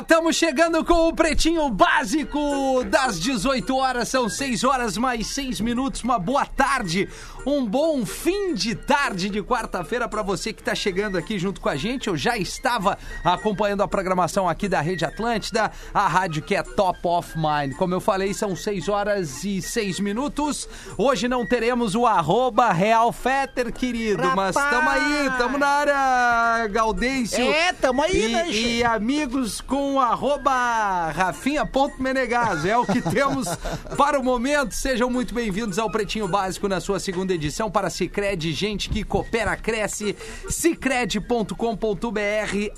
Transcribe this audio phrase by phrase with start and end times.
[0.00, 6.02] estamos chegando com o Pretinho Básico das 18 horas, são 6 horas mais 6 minutos.
[6.02, 7.08] Uma boa tarde,
[7.46, 11.68] um bom fim de tarde de quarta-feira para você que está chegando aqui junto com
[11.68, 12.08] a gente.
[12.08, 17.00] Eu já estava acompanhando a programação aqui da Rede Atlântida, a rádio que é top
[17.04, 17.76] of mind.
[17.76, 20.68] Como eu falei, são 6 horas e 6 minutos.
[20.96, 27.44] Hoje não teremos o arroba Real Fetter, querido, mas estamos aí, estamos na área, Gaudêncio.
[27.44, 32.64] É, tamo aí, e, né, E amigos com o arroba rafinha.menegas.
[32.64, 33.48] É o que temos
[33.96, 34.72] para o momento.
[34.72, 39.56] Sejam muito bem-vindos ao Pretinho Básico na sua segunda edição para Cicred, gente que coopera,
[39.56, 40.16] cresce.
[40.48, 41.54] Cicred.com.br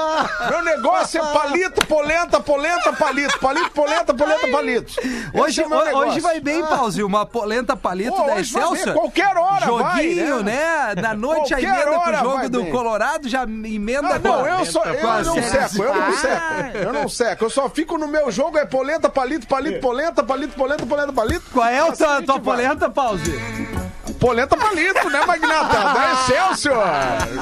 [0.48, 3.38] Meu negócio é palito, polenta, polenta, palito.
[3.38, 4.93] Palito, polenta, polenta, palito.
[4.98, 8.94] Esse Hoje, é hoje vai bem, Pause, uma polenta palito Pô, da vai Excelsior.
[8.94, 10.93] qualquer hora vai, Joguinho, né?
[10.94, 11.02] né?
[11.02, 12.70] Na noite a emenda com hora o jogo vai do bem.
[12.73, 16.78] Colorado, já emenda Ah, com não, eu, só, eu não seco, eu não Ah, seco.
[16.78, 17.44] Eu não seco.
[17.44, 21.44] Eu só fico no meu jogo, é polenta, palito, palito, polenta, palito, polenta, polenta, palito.
[21.52, 22.56] Qual é a Assim tua, a tua vai.
[22.56, 23.86] polenta, Pause?
[24.19, 25.77] Polenta palito, né, Magnata?
[25.97, 26.87] Da Excelsior.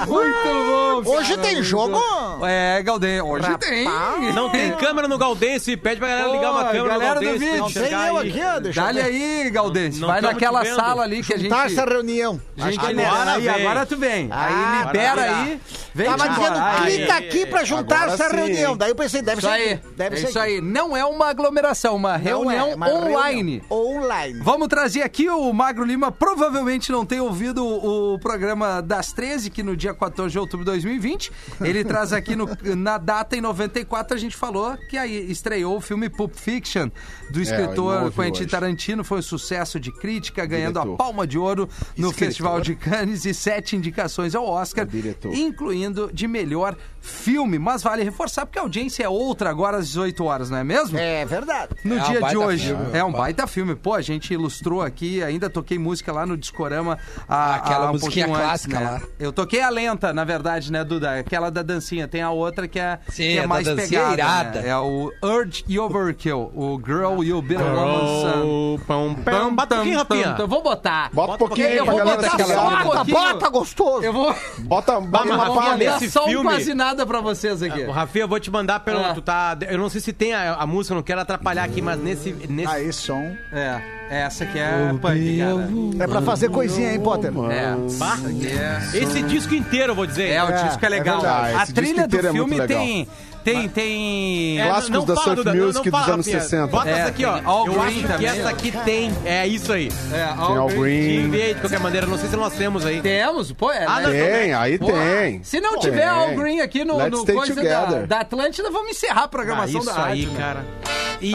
[0.07, 1.17] Muito bom.
[1.17, 2.01] Hoje tem jogo?
[2.47, 3.23] É, Galdense.
[3.23, 3.87] Hoje tem.
[4.35, 7.47] Não tem câmera no Galdense, pede pra galera ligar uma câmera galera no do Galdense.
[7.47, 7.69] pra vídeo.
[7.69, 8.29] gente Tem eu aí.
[8.31, 9.03] aqui, ó, deixa ver.
[9.05, 10.01] aí, Galdense.
[10.01, 11.51] Não Vai naquela sala ali que a gente.
[11.51, 12.41] Tá essa reunião.
[12.59, 14.29] a gente Agora aí, agora tu vem.
[14.31, 15.61] Ah, aí libera aí.
[15.95, 18.77] Vem Tava dizendo, clica aí, aqui pra juntar essa sim, reunião.
[18.77, 19.73] Daí eu pensei, deve Isso ser aí.
[19.75, 19.83] aqui.
[19.97, 20.61] Deve é ser isso aí.
[20.61, 23.63] Não é uma aglomeração, uma Não reunião é, uma online.
[23.71, 24.41] reunião Online.
[24.43, 26.11] Vamos trazer aqui o Magro Lima.
[26.11, 30.71] Provavelmente não tem ouvido o programa das 13, que no dia 14 de outubro de
[30.73, 31.31] 2020.
[31.61, 34.15] Ele traz aqui no- na data em 94.
[34.17, 36.89] A gente falou que aí estreou o filme Pulp Fiction
[37.31, 38.51] do não escritor ouviu Quentin hoje.
[38.51, 39.05] Tarantino.
[39.05, 40.97] Foi um sucesso de crítica, ganhando a Diretor.
[40.97, 42.15] palma de ouro no Escritor.
[42.15, 45.35] Festival de Cannes e sete indicações ao Oscar, Diretor.
[45.35, 47.59] incluindo de melhor filme.
[47.59, 50.99] Mas vale reforçar porque a audiência é outra agora às 18 horas, não é mesmo?
[50.99, 51.75] É verdade.
[51.85, 52.69] No É dia de hoje.
[52.69, 53.19] filme, é um baita.
[53.43, 53.75] baita filme.
[53.75, 56.99] Pô, a gente ilustrou aqui, ainda toquei música lá no Discorama.
[57.29, 58.91] A, Aquela a, um musiquinha clássica né?
[58.91, 59.01] lá.
[59.19, 61.19] Eu toquei a lenta, na verdade, né, Duda?
[61.19, 62.07] Aquela da dancinha.
[62.07, 64.13] Tem a outra que é, Sim, que é a da mais pegada.
[64.15, 64.61] irada.
[64.63, 64.69] né?
[64.69, 66.53] É o Urge e Overkill.
[66.55, 67.57] O Girl You Be.
[67.57, 69.55] Oh, pão, pão.
[69.55, 70.37] Bata um pouquinho, Rafinha.
[70.39, 71.11] Eu vou botar.
[71.13, 72.23] Bota um pouquinho aí Eu pra vou galera
[72.63, 73.17] um Bota, pouquinho.
[73.17, 74.05] bota, gostoso.
[74.05, 75.99] Eu vou, Bota, bota uma palha.
[76.09, 77.83] só um quase nada pra vocês aqui.
[77.83, 79.05] O Rafinha, eu vou te mandar pelo.
[79.05, 79.13] Ah.
[79.15, 81.99] Tu tá, eu não sei se tem a, música, eu não quero atrapalhar aqui, mas
[81.99, 82.33] nesse.
[82.49, 83.35] nesse Aí, som.
[83.53, 83.81] É,
[84.11, 86.05] essa aqui é punk, cara.
[86.05, 87.31] É pra fazer coisinha, hein, Potter?
[87.51, 87.75] É.
[87.99, 88.99] Bah, é...
[88.99, 90.31] esse disco inteiro, eu vou dizer.
[90.31, 91.25] É, o É, disco é legal.
[91.25, 92.79] é a trilha do é filme legal.
[92.79, 93.09] tem.
[93.45, 94.61] Tem, tem.
[94.61, 96.41] É, Clássicos não da fala, surf Duda, não- music não dos fala, anos Rafinha.
[96.43, 96.67] 60.
[96.69, 97.33] Bota É, essa aqui, ó.
[97.35, 98.27] tem All eu Green acho que também.
[98.27, 99.13] essa aqui tem.
[99.25, 99.89] É isso aí.
[100.13, 101.25] É, Tem All Green.
[101.27, 103.01] Enviei de qualquer maneira, não sei se nós temos aí.
[103.03, 103.85] Temos, pô, é.
[103.87, 104.07] Ah, né?
[104.07, 105.43] não, Tem, aí Pô, tem.
[105.45, 105.81] Se não Tem.
[105.81, 108.07] tiver All Green aqui no, Let's no stay coisa da, together.
[108.07, 110.13] da Atlântida, vamos encerrar a Ah, programação isso da rádio.
[110.13, 110.39] aí, né?
[110.41, 110.65] cara.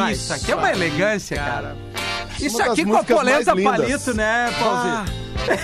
[0.01, 1.75] Ah, isso aqui é uma elegância, cara.
[2.39, 3.77] Isso Uma das aqui com a músicas polenta lindas.
[3.77, 5.05] palito, né, Paulzinho?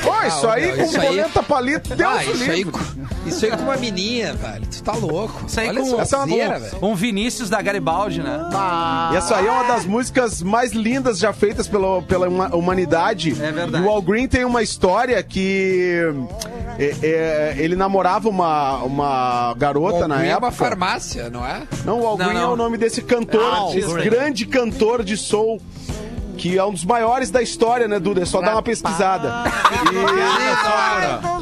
[0.04, 2.82] Pô, isso aí meu, com isso aí- polenta palito, Deus Ah, isso aí, livre.
[3.26, 4.66] isso aí com uma menina, velho.
[4.66, 5.44] Tu tá louco.
[5.48, 6.62] Isso aí Olha com- essa Essa é.
[6.82, 8.40] Um Vinícius da Garibaldi, né?
[9.14, 13.32] E essa aí é uma das músicas mais lindas já feitas pela, pela huma- humanidade.
[13.40, 13.84] É verdade.
[13.84, 16.02] E o Al Green tem uma história que
[16.80, 20.52] é, é, ele namorava uma, uma garota na Green é uma época.
[20.66, 21.62] farmácia, não é?
[21.84, 24.04] Não, o Al Não, Green é o nome desse cantor, Green.
[24.10, 25.62] grande cantor de soul.
[26.38, 28.22] Que é um dos maiores da história, né, Duda?
[28.22, 29.34] É só dar uma pesquisada.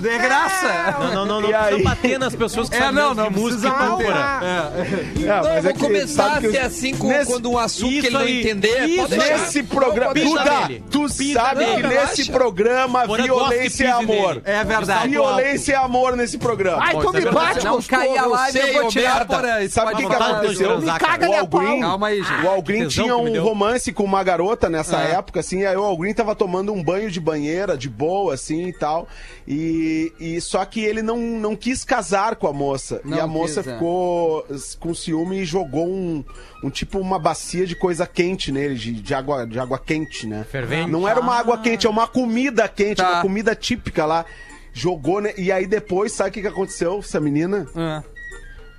[0.01, 0.95] De graça!
[1.00, 1.84] Não, não, não, não E precisa aí?
[1.84, 4.40] bater nas pessoas que É, sabem não, de não música e cultura.
[4.44, 7.57] É, Não, mas eu é vou que começar a ser assim com, nesse- quando um
[7.57, 8.86] assunto que ele não aí, entender.
[8.86, 9.18] isso pode.
[9.18, 10.13] Nesse programa.
[10.13, 11.81] Duda, tu Pisa sabe nele.
[11.81, 14.28] que nesse programa violência é amor.
[14.36, 14.42] nele.
[14.46, 15.07] É verdade.
[15.10, 16.84] Violência é amor nesse programa.
[16.84, 17.36] Ai, tu me verdade.
[17.36, 19.69] bate, não cair a eu live, eu sei, vou tirar fora.
[19.69, 20.80] Sabe o que, aconteceu?
[20.81, 22.46] Me caga, o né, Al Green, Calma aí, gente.
[22.46, 25.14] o Al Green tesão tinha um romance com uma garota nessa É.
[25.14, 28.68] época, assim, aí o Al Green tava tomando um banho de banheira, de boa, assim,
[28.68, 29.08] e tal,
[29.48, 33.28] e, e só que ele não, não quis casar com a moça, Não e a
[33.28, 33.74] moça quis, é.
[33.74, 34.46] ficou
[34.80, 36.24] com ciúme e jogou um,
[36.64, 40.46] um tipo, uma bacia de coisa quente nele, de, de água, de água quente, né?
[40.50, 40.90] Fervente.
[40.92, 43.12] Não era uma água quente, é uma comida quente, Tá.
[43.14, 44.26] uma comida típica lá.
[44.74, 45.34] Jogou, né?
[45.38, 46.98] E aí depois, sabe o que, que aconteceu?
[47.00, 48.02] Essa menina, Ah.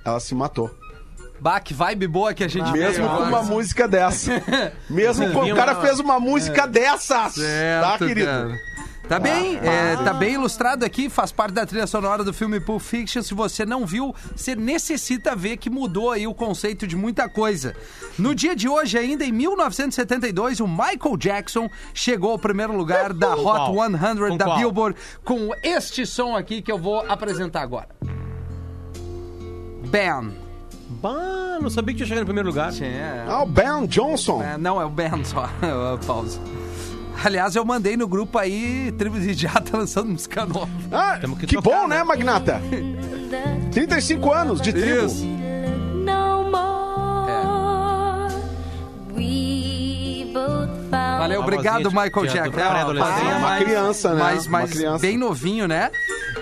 [0.05, 0.69] ela se matou.
[1.39, 4.41] Bah, que vibe boa que a gente Mesmo com uma música dessa.
[4.89, 5.43] Mesmo com.
[5.51, 7.33] O cara uma- fez uma música dessas.
[7.33, 8.25] Certo, tá, querido?
[8.27, 8.75] cara.
[9.07, 12.81] Tá bem, é, tá bem ilustrado aqui, faz parte da trilha sonora do filme Pulp
[12.81, 13.21] Fiction.
[13.21, 17.75] Se você não viu, você necessita ver que mudou aí o conceito de muita coisa.
[18.17, 23.35] No dia de hoje, ainda em 1972, o Michael Jackson chegou ao primeiro lugar da
[23.35, 23.75] Hot Qual?
[23.75, 24.57] 100 Com da qual?
[24.57, 27.89] Billboard com este som aqui que eu vou apresentar agora.
[29.91, 30.44] Ben.
[31.05, 32.71] Bah, não sabia que tinha chegado em primeiro lugar.
[32.81, 34.41] É, Ah, o Ben Johnson.
[34.41, 35.47] é, não, é o Ben só.
[36.07, 36.39] Pausa.
[37.23, 40.67] Aliás, eu mandei no grupo aí, Tribo de tá lançando música nova.
[40.91, 42.03] Ah, Temos que que, tocar, bom, né, né?
[42.03, 42.59] Magnata?
[43.71, 45.05] 35 anos de tribo.
[45.05, 45.25] Isso.
[50.91, 52.59] found Valeu, obrigado, Michael Jackson.
[52.59, 54.19] É, É uma mais- criança, né?
[54.23, 54.99] Mais, Uma mais criança.
[55.01, 55.89] bem novinho, né?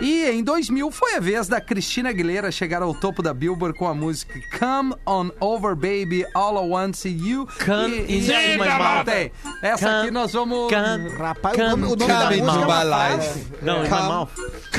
[0.01, 3.87] E em 2000 foi a vez da Cristina Aguilera chegar ao topo da Billboard com
[3.87, 7.47] a música Come On Over Baby, All I Want See You.
[7.65, 9.05] Come e, e, My e- mouth.
[9.05, 9.31] tem.
[9.61, 10.71] Essa Come- aqui nós vamos...
[10.71, 12.29] Come- Rapaz, Come- o nome, o nome come da
[13.17, 13.65] música é.
[13.65, 14.27] Não, Come.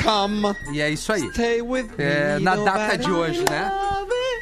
[0.03, 1.29] Come, E é isso aí.
[1.31, 2.43] stay with É, me.
[2.43, 3.71] na data de hoje, né?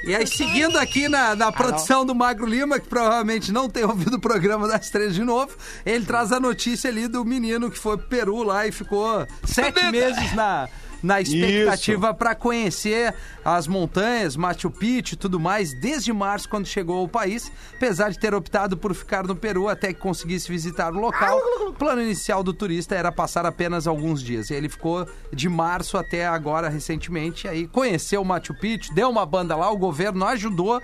[0.05, 4.15] E aí, seguindo aqui na, na produção do Magro Lima, que provavelmente não tem ouvido
[4.17, 5.55] o programa das três de novo,
[5.85, 9.81] ele traz a notícia ali do menino que foi pro Peru lá e ficou sete
[9.91, 10.67] meses na,
[11.03, 16.97] na expectativa para conhecer as montanhas, Machu Picchu e tudo mais, desde março, quando chegou
[16.99, 20.99] ao país, apesar de ter optado por ficar no Peru até que conseguisse visitar o
[20.99, 21.37] local.
[21.67, 24.49] O plano inicial do turista era passar apenas alguns dias.
[24.49, 29.25] E ele ficou de março até agora, recentemente, aí conheceu o Machu Picchu, deu uma
[29.25, 30.81] banda lá, o governo ajudou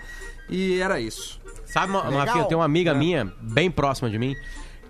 [0.50, 1.40] e era isso.
[1.66, 4.36] Sabe, Ma- Rafinha, tem uma amiga minha, bem próxima de mim,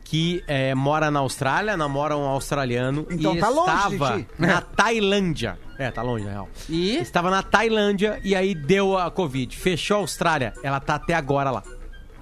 [0.09, 4.27] que eh, mora na Austrália, namora um australiano Então e tá longe estava ti.
[4.39, 5.59] na Tailândia.
[5.77, 6.49] É, tá longe, na real.
[6.67, 6.97] E?
[6.97, 9.55] Estava na Tailândia e aí deu a Covid.
[9.55, 10.51] Fechou a Austrália.
[10.63, 11.61] Ela tá até agora lá.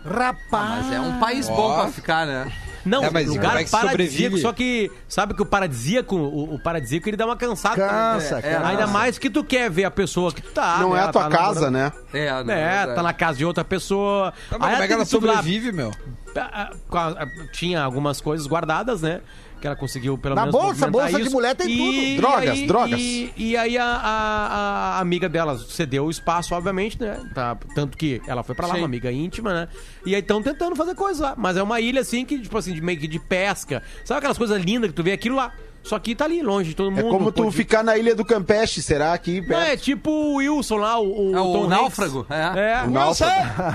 [0.03, 0.85] Rapaz.
[0.85, 2.51] Mas é um país bom pra ficar, né?
[2.87, 4.41] Não, É, mas lugar é que paradisíaco, sobrevive?
[4.41, 7.75] só que sabe que o paradisíaco, o, o paradisíaco ele dá uma cansada.
[7.75, 8.67] Cansa, É, cansa.
[8.67, 10.77] Ainda mais que tu quer ver a pessoa que tu tá.
[10.79, 10.99] Não né?
[10.99, 11.73] é a tua tá casa, namorando.
[11.73, 12.19] né?
[12.19, 12.95] É, não, É, verdade.
[12.95, 14.33] tá na casa de outra pessoa.
[14.49, 15.35] Tá, mas como é que ela tudo lá.
[15.37, 15.91] sobrevive, meu?
[16.35, 19.21] Ah, ah, Tinha algumas coisas guardadas, né?
[19.59, 20.51] Que ela conseguiu pelo Na menos.
[20.53, 21.31] bolsa, movimentar bolsa de isso.
[21.35, 22.17] mulher tem tudo.
[22.21, 22.99] Drogas, aí- drogas.
[22.99, 27.19] E, e aí a, a- a amiga dela cedeu o espaço, obviamente, né?
[27.33, 28.81] Tá, tanto que ela foi pra lá, Sim.
[28.81, 29.67] uma amiga íntima, né?
[30.05, 31.33] E aí estão tentando fazer coisas lá.
[31.37, 33.81] Mas é uma ilha assim que, tipo assim, de meio que de pesca.
[34.05, 35.51] Sabe aquelas coisas lindas que tu vê aquilo lá?
[35.87, 37.07] Só que tá ali, longe de todo mundo.
[37.07, 39.13] É como tu pode- ficar na ilha do Campeche, será?
[39.13, 42.59] Aqui Não, é tipo o Wilson lá, o, o, É o náufrago, é.
[42.81, 42.83] É.
[42.83, 43.33] O náufrago.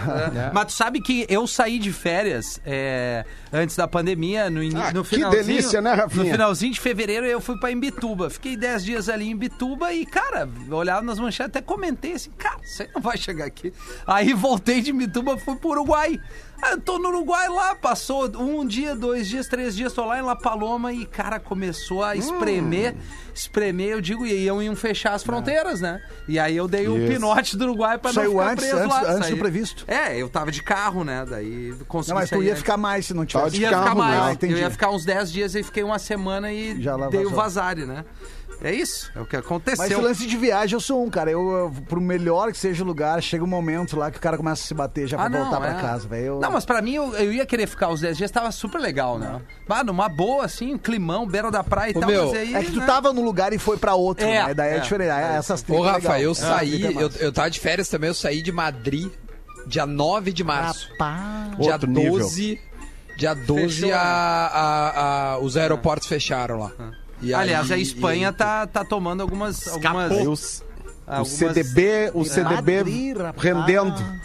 [0.52, 4.92] Mas tu sabe que eu saí de férias é, antes da pandemia, no, in- Ah,
[4.92, 5.44] no que finalzinho.
[5.44, 6.24] delícia, né, Rafinha?
[6.24, 8.28] No finalzinho de fevereiro eu fui pra Imbituba.
[8.30, 12.56] Fiquei 10 dias ali em Imbituba e, cara, olhava nas manchetes, até comentei assim, cara,
[12.62, 13.72] você não vai chegar aqui.
[14.06, 16.18] Aí voltei de Imbituba, fui pro Uruguai.
[16.70, 20.22] Eu tô no Uruguai lá, passou um dia, dois dias, três dias, tô lá em
[20.22, 22.94] La Paloma e, cara, começou a espremer,
[23.34, 26.00] espremer, eu digo, e iam, iam fechar as fronteiras, né?
[26.28, 27.12] E aí eu dei um Isso.
[27.12, 29.00] pinote do Uruguai pra Saiu não ficar antes- preso antes- lá.
[29.02, 29.84] antes do saí- previsto.
[29.88, 31.26] É, eu tava de carro, né?
[31.28, 32.62] Daí consegui Não, mas tu sair ia antes.
[32.62, 33.56] ficar mais se não tivesse.
[33.60, 34.22] Ia ficar mais.
[34.22, 34.52] Ah, entendi.
[34.54, 37.24] eu ia ficar uns 10 dias e fiquei uma semana e Já lá dei o
[37.30, 37.36] vazou.
[37.42, 38.04] vazare, né?
[38.62, 39.84] É isso, é o que Mas aconteceu.
[39.86, 41.30] esse lance de viagem eu sou um, cara.
[41.30, 44.36] Eu, eu, pro melhor que seja o lugar, chega um momento lá que o cara
[44.36, 45.80] começa a se bater já pra Ah, não, voltar pra é.
[45.82, 46.24] casa, velho.
[46.26, 48.80] Eu- Não, mas pra mim eu, eu ia querer ficar os 10 dias, tava super
[48.80, 49.40] legal, né?
[49.68, 52.54] Ah, numa boa, assim, um climão, beira da praia e Ô, tal, meu, mas aí.
[52.54, 52.86] É que tu né?
[52.86, 54.54] tava num lugar e foi pra outro, É, né?
[54.54, 54.80] Daí é, é.
[54.80, 55.10] diferente.
[55.10, 56.18] É, essas Ô, é Rafa, legal.
[56.20, 59.10] eu É, saí, é eu, eu tava de férias também, eu saí de Madrid
[59.66, 60.88] dia 9 de março.
[60.92, 61.56] Rapaz.
[61.58, 62.12] Dia Outro nível.
[62.18, 62.60] 12,
[63.16, 63.94] dia 12 Fechou, né?
[63.94, 66.70] a, a- a- os aeroportos fecharam lá.
[67.22, 69.68] E Aliás, aí- a Espanha e- tá, tá tomando algumas.
[69.68, 70.64] algumas Aí os- o
[71.06, 73.42] algumas- CDB, o CDB Madrid, rapaz.
[73.42, 74.22] rendendo.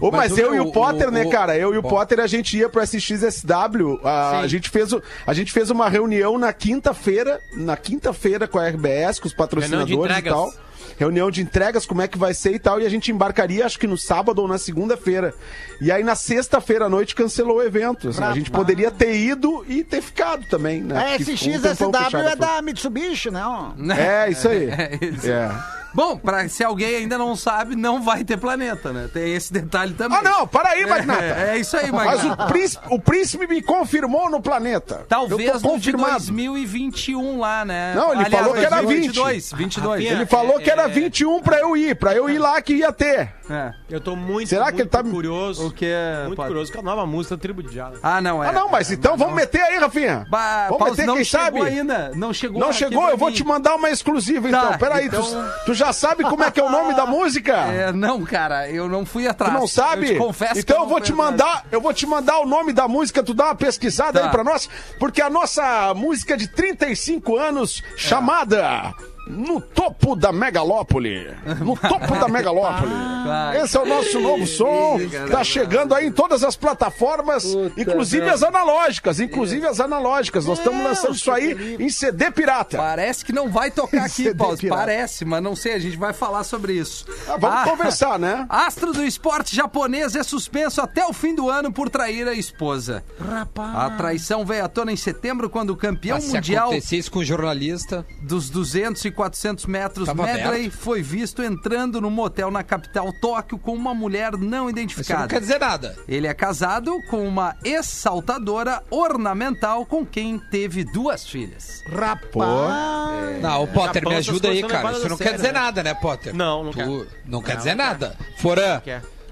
[0.00, 1.56] Ô, mas, Mas eu o- e o Potter, o- né, o- cara?
[1.56, 1.82] Eu e o.
[1.82, 4.00] Potter, a gente ia pro SXSW.
[4.04, 8.58] A, a, gente fez, o- a gente fez uma reunião na quinta-feira, na quinta-feira com
[8.58, 10.52] a RBS, com os patrocinadores e tal.
[10.98, 12.78] Reunião de entregas, como é que vai ser e tal.
[12.78, 15.32] E a gente embarcaria, acho que no sábado ou na segunda-feira.
[15.80, 18.08] E aí, na sexta-feira à noite, cancelou o evento.
[18.10, 18.22] assim.
[18.22, 20.98] a gente poderia ter ido e ter ficado também, né?
[21.14, 23.74] A ficou um tempão SXSW fechado é a da Mitsubishi, não?
[23.96, 24.68] É, isso aí.
[24.70, 25.30] É isso.
[25.30, 25.79] É.
[25.94, 29.08] Bom, pra, se alguém ainda não sabe, não vai ter planeta, né?
[29.12, 30.18] Tem esse detalhe também.
[30.18, 31.22] Ah, não, para aí, Magnata.
[31.24, 32.44] É, é isso aí, Mas Magnata.
[32.44, 35.04] o príncipe, o príncipe me confirmou no planeta.
[35.08, 36.12] Talvez no de confirmado.
[36.60, 37.94] 2021 lá, né?
[37.94, 39.52] Não, ele falou que era 2022.
[39.52, 39.90] 22.
[40.00, 40.88] Rafinha, Ele falou É, que era é.
[40.88, 43.32] 21 pra eu ir, pra eu ir lá que ia ter.
[43.50, 43.72] É.
[43.88, 45.66] Eu tô muito, Será que muito ele tá- curioso.
[45.66, 46.50] O que é, Muito Potter?
[46.50, 47.98] curioso com a nova música Tribo de Jada.
[48.02, 48.48] Ah, não, é.
[48.48, 50.24] ah, não, mas então vamos meter aí, Rafinha.
[50.30, 51.62] Ba vamos Paulo, meter, não quem chegou sabe?
[51.62, 52.12] ainda.
[52.14, 54.78] Não chegou Não chegou, eu vou te mandar uma exclusiva Tá, então.
[54.78, 57.52] Peraí, então- tu, tu já sabe como é que é o nome da música?
[57.56, 59.52] É, não, cara, eu não fui Tu atrás.
[59.52, 60.08] não sabe?
[60.08, 61.30] Eu te confesso que então eu não vou te atrás.
[61.30, 64.26] mandar, eu vou te mandar o nome da música, tu dá uma pesquisada Tá.
[64.26, 64.68] aí pra nós,
[64.98, 68.94] porque a nossa música de 35 anos chamada
[69.30, 71.30] No Topo da Megalópole.
[71.60, 72.90] No Topo da Megalópole.
[73.24, 73.62] Vai.
[73.62, 74.98] Esse é o nosso novo som.
[75.30, 77.44] Tá chegando aí em todas as plataformas,
[77.76, 80.46] inclusive as analógicas, inclusive as analógicas.
[80.46, 82.76] Nós estamos lançando isso aí em CD pirata.
[82.76, 84.56] Parece que não vai tocar aqui, Paulo.
[84.68, 87.06] Parece, mas não sei, a gente vai falar sobre isso.
[87.28, 88.46] Ah, vamos conversar, né?
[88.50, 93.04] Astro do esporte japonês é suspenso até o fim do ano por trair a esposa.
[93.20, 93.76] Rapaz.
[93.76, 97.10] A traição veio à tona em setembro quando o campeão Mas se mundial acontecer isso
[97.10, 100.70] com um jornalista, dos 200 e 400 metros Tava medley aberto.
[100.78, 105.28] foi visto entrando num motel na capital Tóquio com uma mulher não isso não identificada.
[105.28, 105.94] quer dizer nada.
[106.08, 111.82] Ele é casado com uma ex-saltadora ornamental com quem teve duas filhas.
[111.86, 113.42] Rapaz.
[113.42, 114.92] Não, o Potter, Japão, me ajuda aí, não cara.
[114.92, 115.60] Isso não sério, quer dizer né?
[115.60, 116.34] nada, né, Potter?
[116.34, 117.06] Não, não Tu quer.
[117.26, 118.16] Não quer dizer nada.
[118.38, 118.80] Forã,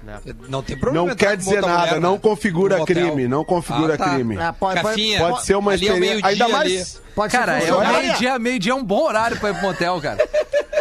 [0.05, 0.35] Quer?
[0.49, 0.63] Não.
[0.63, 1.05] tem problema.
[1.05, 2.19] Não entrar quer dizer nada, mulher, não né?
[2.19, 4.09] configura crime, não configura Ah, tá.
[4.15, 4.37] crime.
[4.37, 6.27] Ah, pode, pode, Cafinha, Pode ser uma é experiência.
[6.27, 6.71] Ainda meio-dia mais.
[6.95, 7.05] ali.
[7.15, 10.17] pode Cara, ser é meio-dia, meio-dia é um bom horário pra ir pro motel, cara.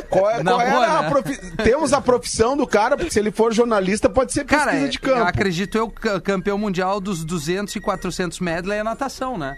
[0.09, 1.11] Qual, é, qual boa, era a né?
[1.11, 4.88] profi- Temos a profissão do cara, porque se ele for jornalista, pode ser pesquisa Cara,
[4.88, 5.19] de campo.
[5.19, 9.57] eu acredito eu, ca- campeão mundial dos 200 e 400 medley é natação, né?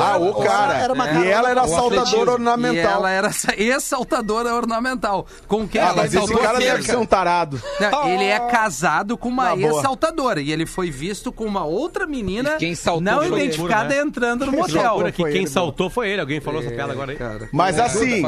[0.00, 0.74] Ah, o cara.
[0.78, 2.24] Era uma e ela era saltadora atletismo.
[2.26, 2.92] E ornamental.
[2.92, 5.26] ela era sa- ex-saltadora ornamental.
[5.46, 6.72] Com quem Ah, ela mas esse cara cerca.
[6.76, 7.60] deve ser um tarado.
[7.80, 12.54] Não, ele é casado com uma ex-saltadora e ele foi visto com uma outra menina
[12.54, 13.36] E quem saltou não ele.
[13.36, 14.00] identificada né?
[14.00, 15.02] entrando no motel.
[15.06, 16.20] que quem ele, saltou foi ele.
[16.20, 17.16] Alguém falou essa piada agora aí.
[17.18, 17.48] Cara.
[17.52, 18.22] Mas assim,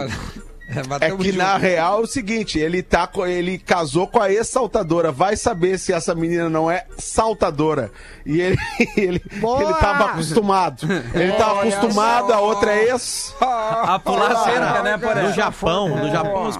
[0.68, 5.10] É, é que na real é o seguinte, ele tá ele casou com a ex-saltadora.
[5.10, 7.90] Vai saber se essa menina não é saltadora.
[8.26, 8.58] E ele
[8.96, 9.62] ele, Boa!
[9.62, 10.86] ele tava acostumado.
[11.14, 13.34] Ele tava acostumado, a outra é ex.
[13.40, 16.50] A pular cerca, né, por No Japão, no Japão,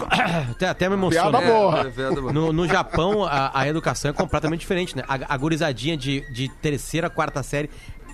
[0.50, 1.40] até, até me Piada emociona.
[1.40, 2.32] boa.
[2.32, 5.02] No, no Japão, a, a educação é completamente diferente, né?
[5.06, 7.68] A, a gurizadinha de, de terceira, quarta série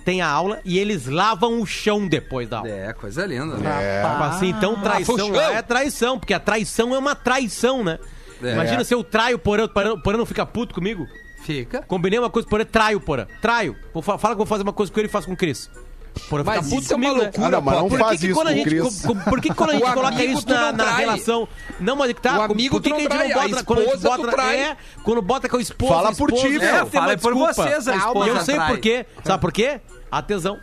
[0.05, 2.69] tem a aula e eles lavam o chão depois da aula.
[2.69, 4.01] É, coisa linda, né?
[4.11, 7.99] Tipo assim, então traição lá é traição, porque a traição é uma traição, né?
[8.43, 8.53] É.
[8.53, 11.07] Imagina se eu traio o Porã, o Porã- o Porã não fica puto comigo.
[11.43, 11.81] Fica.
[11.83, 13.25] Combinei uma coisa com o Porã, traio o Porã.
[13.41, 13.75] Traio.
[13.93, 15.37] Vou fa- Fala que eu vou fazer uma coisa com ele e faço com o
[15.37, 15.69] Cris.
[16.17, 17.23] Fica Mas puto isso é uma comigo, né?
[17.23, 19.01] loucura, Ah, não, mas não Por faz que, que isso quando a com gente, Cris.
[19.29, 21.47] por que quando a gente coloca isso na, não na relação.
[21.79, 22.39] Não, mas é que tá.
[22.39, 23.63] O amigo por que que a gente não bota.
[23.65, 24.27] Quando a gente bota.
[24.29, 24.59] trai.
[24.59, 25.93] É, quando bota com a esposa.
[25.93, 27.53] Fala por ti, é, uma Fala por desculpa.
[27.53, 29.05] vocês, a E esposa eu sei por quê.
[29.25, 29.81] Sabe por quê?
[30.17, 30.59] A tesão.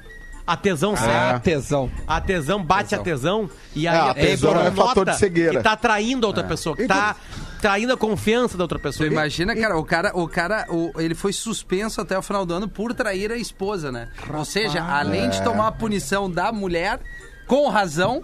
[0.47, 0.97] A tesão É.
[0.97, 1.41] cega.
[1.41, 1.91] Tesão.
[2.07, 5.05] A tesão bate a tesão e aí É, a a pessoa tesão é nota fator
[5.11, 5.59] de cegueira.
[5.59, 7.15] que tá traindo a outra pessoa, que tá
[7.61, 9.07] traindo a confiança da outra pessoa.
[9.07, 12.69] Imagina, cara, o cara, o cara, o- ele foi suspenso até o final do ano
[12.69, 14.09] por trair a esposa, né?
[14.35, 16.99] Ou seja, além de tomar a punição da mulher,
[17.47, 18.21] com razão,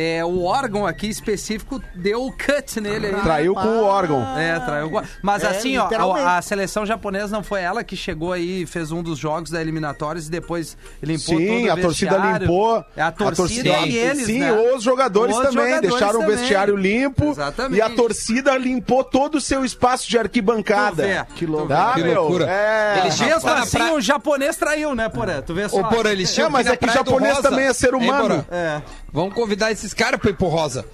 [0.00, 3.14] é, o órgão aqui específico deu o cut nele aí.
[3.20, 4.22] Traiu com o órgão.
[4.38, 4.90] É, traiu.
[4.90, 8.62] com- Mas É, assim, ó, a, a seleção japonesa não foi ela que chegou aí
[8.62, 12.16] e fez um dos jogos da eliminatórias e depois limpou todo Sim, o a torcida
[12.38, 12.84] limpou.
[12.96, 14.52] É a torcida, e eles, Sim, né?
[14.52, 16.34] os jogadores Os também jogadores deixaram também.
[16.34, 17.30] o vestiário limpo.
[17.30, 17.78] Exatamente.
[17.78, 21.26] E a torcida limpou todo o seu espaço de arquibancada.
[21.34, 21.68] Que louco.
[21.68, 22.46] Tá, Que loucura.
[22.48, 22.98] É.
[23.00, 25.40] Eles Mesmo assim, pra- o japonês traiu, né, Porã?
[25.42, 25.80] Tu vê só.
[25.80, 28.44] Ô, Porã, eles tinham É, mas é que do japonês também é ser humano.
[28.50, 28.80] É.
[29.12, 30.84] Vamos convidar esses caras pra ir pro Rosa.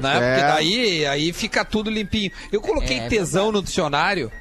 [0.00, 0.16] Né?
[0.16, 0.20] É.
[0.34, 2.30] Porque daí aí fica tudo limpinho.
[2.50, 4.32] Eu coloquei tesão no dicionário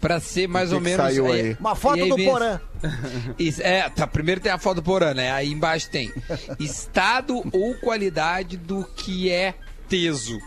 [0.00, 1.04] pra ser mais que ou que menos.
[1.04, 1.56] saiu aí?
[1.58, 2.60] Uma foto aí do vem- Porã.
[3.38, 5.32] Is- É, tá, primeiro tem a foto do Porã, né?
[5.32, 6.12] Aí embaixo tem
[6.60, 9.54] estado ou qualidade do que é
[9.88, 10.40] teso.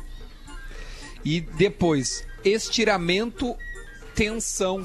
[1.24, 3.56] E depois, estiramento,
[4.14, 4.84] tensão.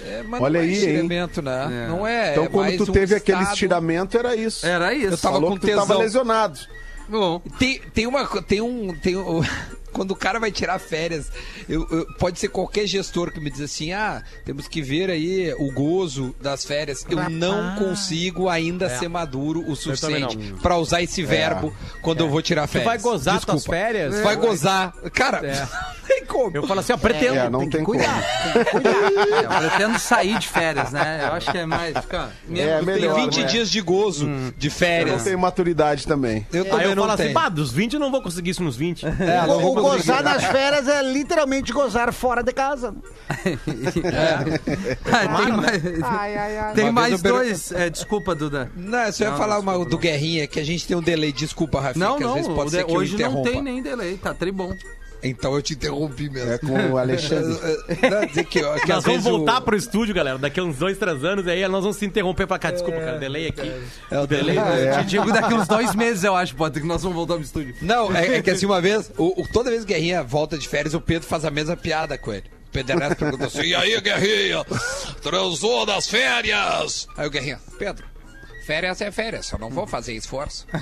[0.00, 0.74] É, mas Olha não é aí, hein?
[0.78, 1.84] estiramento, né?
[1.84, 1.88] É.
[1.88, 2.32] Não é.
[2.32, 4.66] Então, é quando mais tu um teve aquele estado- estiramento, era isso.
[4.66, 5.06] Era isso.
[5.14, 5.98] Eu tava Falou com que tu tava tesão.
[6.00, 6.58] lesionado.
[7.08, 7.40] Bom.
[7.58, 8.26] Tem, tem uma.
[8.42, 8.94] Tem um.
[8.98, 9.42] Tem um
[9.94, 11.30] quando o cara vai tirar férias,
[11.68, 15.54] eu- eu- pode ser qualquer gestor que me diz assim: ah, temos que ver aí
[15.58, 17.06] o gozo das férias.
[17.08, 21.72] Eu não consigo ainda ser maduro o suficiente pra usar esse verbo
[22.02, 22.86] quando eu vou tirar Tu férias.
[22.86, 23.60] vai gozar Desculpa.
[23.60, 24.20] tuas férias?
[24.20, 24.92] Vai gozar.
[25.12, 25.60] Cara, É.
[26.04, 26.50] não tem como.
[26.56, 27.36] Eu falo assim, ó, pretendo.
[27.36, 28.00] É, não tem, como.
[28.00, 28.04] É,
[29.44, 31.20] eu pretendo sair de férias, né?
[31.28, 31.96] Eu acho que é mais.
[31.98, 33.46] Fica, É, Tem melhor, 20 né?
[33.46, 34.26] dias de gozo
[34.56, 35.24] de Eu não férias.
[35.24, 36.46] tenho maturidade também.
[36.52, 37.34] Eu também eu não falo assim, tenho.
[37.34, 39.06] bah, dos 20 eu não vou conseguir isso nos 20.
[39.06, 39.74] É, não vou.
[39.90, 42.94] Gozar nas férias é literalmente gozar fora de casa.
[45.12, 45.82] Ah, tem mais,
[46.74, 47.72] tem Uma mais vez eu pergun- dois.
[47.72, 48.70] é, desculpa, Duda.
[48.76, 51.02] Não, eu só ia Não, falar desculpa, uma do Guerrinha, que a gente tem um
[51.02, 51.32] delay.
[51.32, 52.34] Desculpa, Rafinha, Não, que às não.
[52.34, 53.50] vezes pode o ser que eu hoje não interrompa.
[53.50, 54.72] tem nem delay, tá tribom.
[55.24, 56.52] Então eu te interrompi mesmo.
[56.52, 57.58] É com o Alexandre.
[58.10, 60.36] Não, dizer que, que Nós vamos vezes o- voltar pro estúdio, galera.
[60.38, 62.70] Daqui a uns dois, três anos, aí nós vamos se interromper pra cá.
[62.70, 63.72] Desculpa, cara, delay aqui.
[64.10, 64.56] É o delay.
[65.00, 67.74] Te digo daqui uns dois meses, eu acho, pode que nós vamos voltar pro estúdio.
[67.80, 70.68] Não, é, é que assim, uma vez, o, o- toda vez que Guerrinha volta de
[70.68, 72.44] férias, o Pedro faz a mesma piada com ele.
[72.68, 74.64] O Pedro Ernesto pergunta assim, e aí, Guerrinha?
[75.22, 77.06] Transou nas férias?
[77.16, 78.04] Aí o Guerrinha, Pedro,
[78.64, 80.66] férias é férias, eu não vou fazer esforço.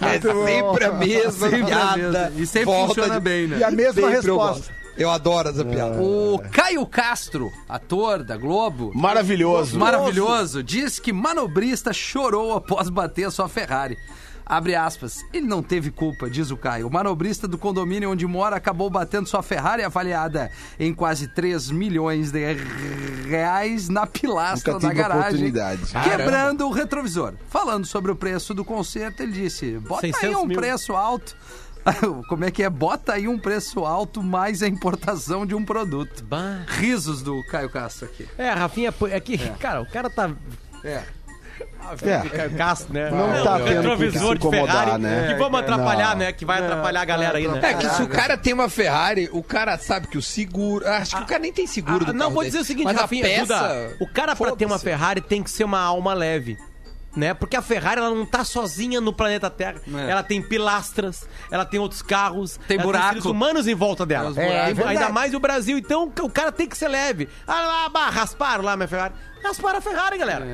[0.00, 1.96] É sempre a mesma Sempre a piada.
[1.96, 2.32] mesma.
[2.42, 3.58] E sempre volta funciona de- bem, né?
[3.58, 4.72] E a mesma Sempre resposta.
[4.96, 6.00] Eu adoro essa piada.
[6.00, 9.78] O Caio Castro, ator da Globo, Maravilhoso.
[9.78, 13.98] maravilhoso, diz que manobrista chorou após bater a sua Ferrari.
[14.48, 15.24] Abre aspas.
[15.32, 16.86] Ele não teve culpa, diz o Caio.
[16.86, 22.30] O manobrista do condomínio onde mora acabou batendo sua Ferrari avaliada em quase 3 milhões
[22.30, 22.54] de
[23.28, 25.82] reais na pilastra Nunca da tive garagem, oportunidade.
[26.04, 27.34] quebrando o retrovisor.
[27.48, 30.56] Falando sobre o preço do conserto, ele disse: "Bota aí 600 um mil.
[30.56, 31.36] preço alto.
[32.28, 32.70] Como é que é?
[32.70, 36.24] Bota aí um preço alto mais a importação de um produto.
[36.24, 36.64] Bah.
[36.68, 38.28] Risos do Caio Castro aqui.
[38.38, 40.30] É, Rafinha, é que, cara, o cara tá.
[40.84, 41.02] É.
[42.02, 42.48] É.
[42.56, 43.10] Castro, né?
[43.10, 45.26] Não É, tá o tendo que retrovisor se de incomodar, Ferrari, né?
[45.28, 46.16] Que vamos atrapalhar, Não.
[46.16, 46.32] né?
[46.32, 47.60] Que vai atrapalhar a galera aí, né?
[47.62, 50.86] É que se o cara tem uma Ferrari, o cara sabe que o seguro.
[50.88, 52.50] Acho que o cara nem tem seguro Ah, do não, carro vou dele.
[52.50, 54.78] dizer o seguinte, Mas Rafinha, peça, Duda, o cara pra ter uma.
[54.78, 56.56] Ferrari tem que ser uma alma leve.
[57.16, 57.32] né?
[57.32, 59.76] Porque a Ferrari ela não tá sozinha no planeta Terra.
[60.06, 60.10] É.
[60.10, 63.08] Ela tem pilastras, ela tem outros carros, Tem ela buraco.
[63.08, 64.30] seres humanos em volta dela.
[64.32, 64.52] Buracos.
[64.52, 65.78] É, É ainda mais o Brasil.
[65.78, 67.26] Então o cara tem que ser leve.
[67.46, 69.14] Ah, lá, bah, rasparam lá minha Ferrari.
[69.42, 70.44] Rasparam a Ferrari, galera.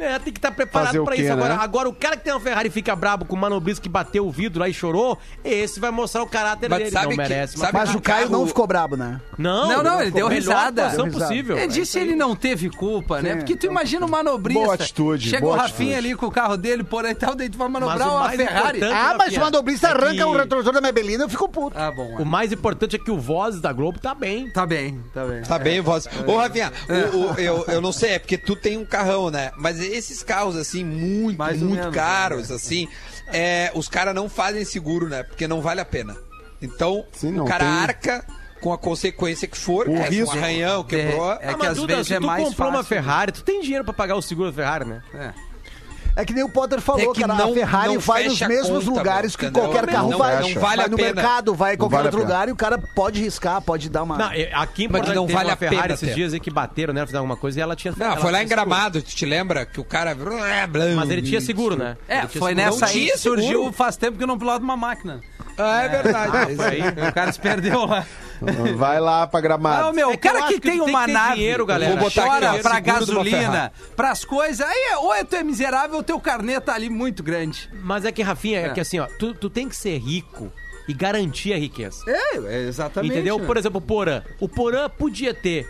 [0.00, 0.10] É.
[0.10, 1.32] É, tem que estar preparado Fazer o pra quê, isso.
[1.32, 1.60] Agora, né?
[1.62, 4.26] agora, o cara que tem uma Ferrari e fica brabo com o manobrismo que bateu
[4.26, 6.90] o vidro lá e chorou, esse vai mostrar o caráter Mas dele.
[6.90, 7.58] sabe não que- merece.
[7.58, 9.20] sabe mas- o Caio não ficou brabo, né?
[9.38, 10.88] Não, Não, não, ele deu risada.
[10.90, 11.26] Deu risada.
[11.26, 11.58] possível.
[11.58, 13.30] Ele disse que ele não teve culpa, né?
[13.32, 14.62] Sim, Porque tu imagina o manobrista.
[14.62, 16.08] Boa atitude, Chega boa o Rafinha atitude.
[16.08, 18.80] ali com o carro dele, por aí tal, daí tu vai manobrar uma Ferrari.
[18.84, 21.76] Ah, mas o manobrista é arranca que- o retrovisor da minha belina, eu fico puto.
[21.78, 22.16] Ah, bom.
[22.18, 24.50] O mais importante é que o Voz da Globo tá bem.
[24.50, 25.42] Tá bem, tá bem.
[25.42, 26.06] Tá bem, voz.
[26.26, 26.72] Ô, Rafinha,
[27.38, 29.50] eu, eu não sei, é porque tu tem um carrão, né?
[29.56, 32.56] Mas esses carros, assim, muito, Mais muito menos, caros, né?
[32.56, 32.88] assim,
[33.28, 35.22] é, os caras não fazem seguro, né?
[35.22, 36.16] Porque não vale a pena.
[36.62, 38.24] Então, Sim, o cara tem- arca
[38.60, 40.34] com a consequência que for, O é, risco.
[40.34, 41.32] um arranhão, quebrou.
[41.32, 42.88] É, é Ah, que às Duda, vezes se é tu mais comprou uma fácil.
[42.88, 45.02] Ferrari, tu tem dinheiro pra pagar o seguro da Ferrari, né?
[45.14, 45.32] É.
[46.16, 47.34] É que nem o Potter falou, É que cara.
[47.34, 49.62] não- a Ferrari não vai nos mesmos conta, lugares que entendeu?
[49.68, 50.34] qualquer Não- carro não- vai.
[50.34, 51.14] não vale vai a no pena.
[51.14, 52.30] mercado, vai em qualquer vale outro pena.
[52.32, 54.18] lugar e o cara pode riscar, pode dar uma.
[54.18, 56.14] Não, é- aqui em Porto não vale a pena Ferrari esses ter.
[56.14, 58.42] dias aí que bateram nela, fizeram alguma coisa e ela tinha Não, ela foi lá
[58.42, 58.46] em.
[58.46, 59.64] Gramado, tu te lembra?
[59.64, 60.16] Que o cara.
[60.96, 61.96] Mas ele tinha seguro, né?
[62.08, 62.70] É, Ele tinha foi seguro.
[62.72, 65.20] nessa aí surgiu faz tempo que eu não piloto uma máquina.
[65.56, 66.56] Ah, é verdade.
[66.56, 66.80] Foi aí.
[67.08, 68.04] O cara se perdeu lá.
[68.76, 69.84] Vai lá pra gramado.
[69.84, 71.92] Não, meu, É o eu cara que que tem tem uma ter nave, dinheiro, galera.
[71.96, 75.24] Vou botar aqui, chora pra seguro de uma gasolina, pras coisas, aí é- ou é
[75.24, 77.68] tu é miserável ou teu carnê tá ali muito grande.
[77.82, 78.70] Mas é que, Rafinha, é, É.
[78.70, 80.50] que assim, ó, tu, tu tem que ser rico
[80.88, 82.02] e garantir a riqueza.
[82.06, 83.12] É, é exatamente.
[83.12, 83.38] Entendeu?
[83.40, 84.22] Por exemplo, o Porã.
[84.40, 85.68] O Porã podia ter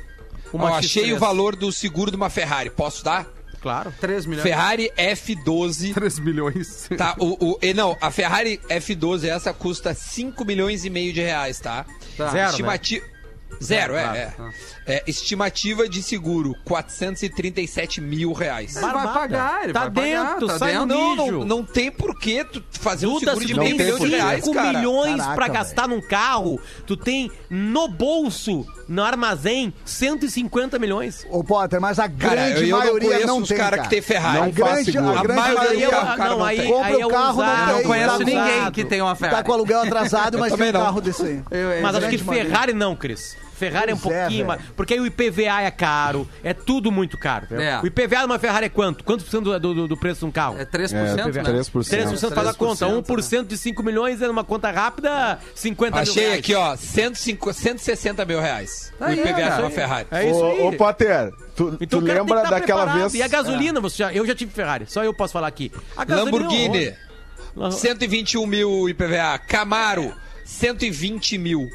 [0.53, 1.17] uma Ó, achei X3.
[1.17, 2.71] o valor do seguro de uma Ferrari.
[2.71, 3.27] Posso dar?
[3.61, 3.93] Claro.
[4.01, 4.43] 3 milhões.
[4.43, 5.93] Ferrari F12.
[5.93, 6.89] 3 milhões.
[6.97, 11.21] Tá, o, o, e não, a Ferrari F12 essa custa 5 milhões e meio de
[11.21, 11.85] reais, tá?
[12.21, 12.31] Tá.
[12.31, 13.03] Zero, Estimati...
[13.63, 14.27] Zero, é, é.
[14.27, 14.51] tá.
[14.87, 18.77] É, Estimativa de seguro, 437 mil reais.
[18.77, 20.87] Ele vai pagar, ele tá vai pagar, dentro, tá sai dentro.
[20.87, 23.61] no Não, não, não tem por que tu fazer um Duda, seguro se de tu
[23.61, 24.79] meio milhão de reais, 5 cara.
[24.79, 31.25] milhões Caraca, pra gastar num carro, tu tem no bolso, no armazém, 150 milhões.
[31.31, 33.57] Ô, Potter, mas a Cara, grande eu, eu não maioria conheço não os tem.
[33.57, 34.39] caras que tem Ferrari.
[34.39, 35.85] A Não faz grande, a A grande maioria maioria.
[35.85, 36.67] é o cara não aí.
[36.67, 37.77] Compra aí é o carro, não usado, tem.
[37.77, 38.73] Não conheço tá ninguém usado.
[38.73, 39.37] que tem uma Ferrari.
[39.37, 40.81] Tá com aluguel atrasado, mas tem um não.
[40.81, 41.43] carro desse aí.
[41.53, 42.19] Eu- Mas acho que.
[42.19, 43.37] Ferrari não, Cris.
[43.61, 44.47] Ferrari é um é, pouquinho velho.
[44.47, 44.63] mais.
[44.75, 47.47] Porque aí o IPVA é caro, é tudo muito caro.
[47.51, 47.79] É.
[47.83, 49.05] O IPVA de uma Ferrari é quanto?
[49.05, 50.59] Quantos por cento do, do, do preço de um carro?
[50.59, 51.23] É 3%, É, né?
[51.25, 51.63] 3%.
[51.63, 52.87] 3% faz a conta.
[52.87, 56.39] 1% de 5 milhões é numa conta rápida, 50 mil Achei reais.
[56.39, 58.93] aqui, ó, 105, 160 mil reais.
[59.01, 60.07] Aí, o IPVA de uma Ferrari.
[60.11, 60.61] É isso aí.
[60.61, 63.11] Ô, ô Potter, tu, Então tu lembra tá daquela preparado.
[63.11, 63.15] vez.
[63.15, 65.71] E a gasolina, você já, eu já tive Ferrari, só eu posso falar aqui.
[65.97, 66.97] A gasolina Lamborghini, é
[67.57, 67.73] horror.
[67.73, 69.39] 121 mil IPVA.
[69.47, 71.69] Camaro, 120 mil.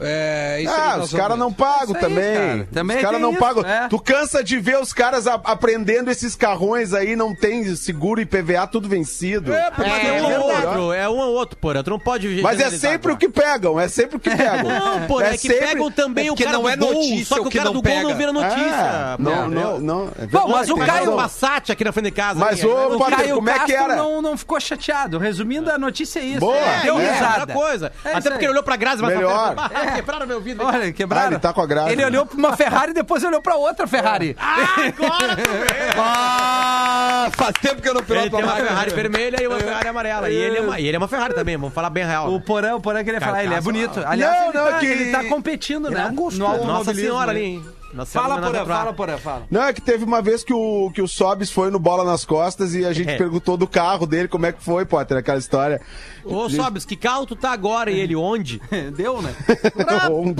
[0.00, 2.34] É, isso aí Ah, os caras não pagam aí, também.
[2.34, 2.68] cara.
[2.72, 3.64] Também os caras não isso, pagam.
[3.64, 3.88] é.
[3.88, 8.26] Tu cansa de ver os caras a- aprendendo esses carrões aí, não tem seguro e
[8.26, 9.52] PVA tudo vencido.
[9.52, 11.82] É, mas é, É um ou outro, é um ou outro, porra.
[11.82, 13.14] Tu não pode Mas é sempre agora.
[13.14, 14.68] o que pegam, é sempre o que pegam.
[14.70, 17.24] Não, porra, é, que sempre- pegam também é o cara não do é gol, notícia
[17.26, 18.02] só que o o que cara do gol pega.
[18.02, 19.16] não vira notícia.
[19.18, 20.08] É, não, não, não.
[20.18, 22.38] é Bom, mas o Caio- Passat aqui na frente de casa.
[22.40, 23.96] Mas, aí, ô, é, Caio como é que era?
[23.96, 25.18] Não, não ficou chateado.
[25.18, 26.40] Resumindo, a notícia é isso.
[26.40, 26.56] Boa.
[26.56, 27.40] É, deu É, é, risada.
[27.40, 27.92] outra coisa.
[28.04, 29.54] É Até porque ele olhou pra Grazi, mas Melhor.
[29.90, 30.66] Ah, quebraram meu vidro.
[30.66, 31.26] Olha, quebraram.
[31.28, 31.92] Ah, ele tá com a Grazi.
[31.92, 34.36] Ele olhou pra uma Ferrari e depois olhou pra outra Ferrari.
[34.38, 35.90] Agora tu vê.
[36.02, 38.54] Ah, faz tempo que eu não Ele piloto tem uma.
[38.56, 40.30] Ferrari vermelha e uma Ferrari amarela.
[40.30, 42.32] E ele é uma, e ele é uma Ferrari também, vamos falar bem real.
[42.32, 44.00] O Porã, o Porã queria Cara, falar, ele é bonito.
[44.06, 46.00] Aliás, Não, ele, não, tá, que- ele tá competindo, né?
[46.00, 46.58] é um gostoso.
[46.60, 46.66] No.
[46.66, 47.64] Nossa senhora ali, hein?
[48.06, 49.46] Fala, Porã, fala, Porã, fala.
[49.50, 52.24] Não, é que teve uma vez que o, que o Sobis foi no Bola nas
[52.24, 53.16] Costas e a gente É.
[53.16, 55.80] perguntou do carro dele, como é que foi, Potter, aquela história.
[56.24, 57.90] Ô, Sobis, que carro tu tá agora?
[57.90, 58.60] E ele, onde?
[58.96, 59.34] Deu, né?
[60.10, 60.34] Onde?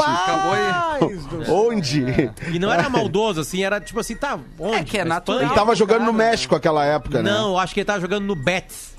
[1.44, 2.04] Do Onde?
[2.52, 4.76] E não era maldoso, assim, era tipo assim, tá, onde?
[4.76, 5.38] É que é Na natural.
[5.40, 5.52] Espanha?
[5.52, 6.30] Ele tava jogando no cara, né?
[6.30, 7.30] México aquela época, né?
[7.30, 8.94] Não, eu acho que ele tava jogando no Betis.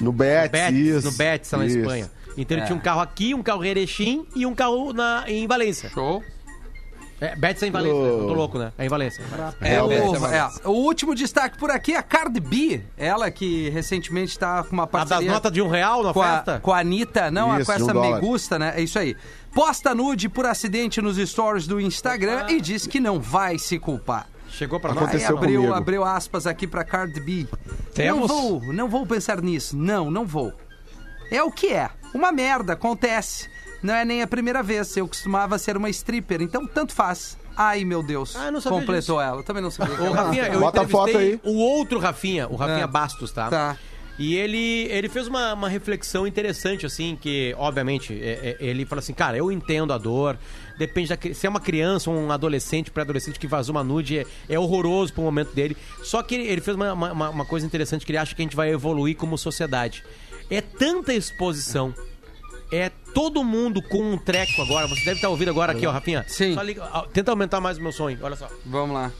[0.00, 1.06] No Betis, Betis, isso.
[1.10, 1.78] no Betis, lá na isso.
[1.78, 2.10] Espanha.
[2.36, 2.66] Então ele É.
[2.66, 5.90] tinha um carro aqui, um carro em Erechim e um carro na, em Valência.
[5.90, 6.22] Show.
[7.24, 8.04] É, Betis é em Valência, Oh.
[8.22, 8.72] eu tô louco, né?
[8.76, 9.22] É em Valência.
[9.60, 10.60] É, o, é Valência.
[10.64, 12.82] é, o último destaque por aqui é a Cardi B.
[12.98, 16.20] Ela que recentemente tá com uma A das parceria notas de um real na com,
[16.20, 16.58] a, festa?
[16.60, 17.30] com a Anitta.
[17.30, 18.14] Não, Isso, com de um essa dólar.
[18.20, 18.72] megusta, né?
[18.76, 19.16] É isso aí.
[19.54, 24.26] Posta nude por acidente nos stories do Instagram e diz que não vai se culpar.
[24.48, 25.02] Chegou pra nós.
[25.04, 25.74] Aconteceu abriu, comigo.
[25.74, 27.46] abriu aspas aqui pra Cardi B.
[27.94, 28.28] Temos?
[28.28, 29.76] Não vou, não vou pensar nisso.
[29.76, 30.52] Não, não vou.
[31.30, 31.88] É o que é.
[32.12, 33.48] Uma merda, acontece.
[33.82, 34.96] Não é nem a primeira vez.
[34.96, 37.36] Eu costumava ser uma stripper, então tanto faz.
[37.56, 38.34] Ai, meu Deus.
[38.36, 39.42] Ah, eu não sabia Completou ela.
[39.42, 39.96] Também não sabia.
[39.96, 41.38] que Ô, Rafinha, eu Bota a foto aí.
[41.44, 42.86] o outro Rafinha, o Rafinha É.
[42.86, 43.48] Bastos, tá?
[43.50, 43.76] Tá.
[44.18, 49.00] E ele, ele fez uma, uma reflexão interessante, assim, que, obviamente, é- é- ele fala
[49.00, 50.38] assim, cara, eu entendo a dor,
[50.78, 54.26] depende da se é uma criança ou um adolescente, pré-adolescente que vazou uma nude, é,
[54.50, 55.76] é horroroso pro momento dele.
[56.04, 58.44] Só que ele, ele fez uma, uma, uma coisa interessante que ele acha que a
[58.44, 60.04] gente vai evoluir como sociedade.
[60.50, 61.94] É tanta exposição.
[62.72, 64.86] É todo mundo com um treco agora.
[64.88, 66.24] Você deve estar ouvindo agora aqui, ó, Rafinha.
[66.26, 66.54] Sim.
[66.54, 68.18] Só liga- ó, tenta aumentar mais o meu sonho.
[68.22, 68.48] Olha só.
[68.64, 69.12] Vamos lá.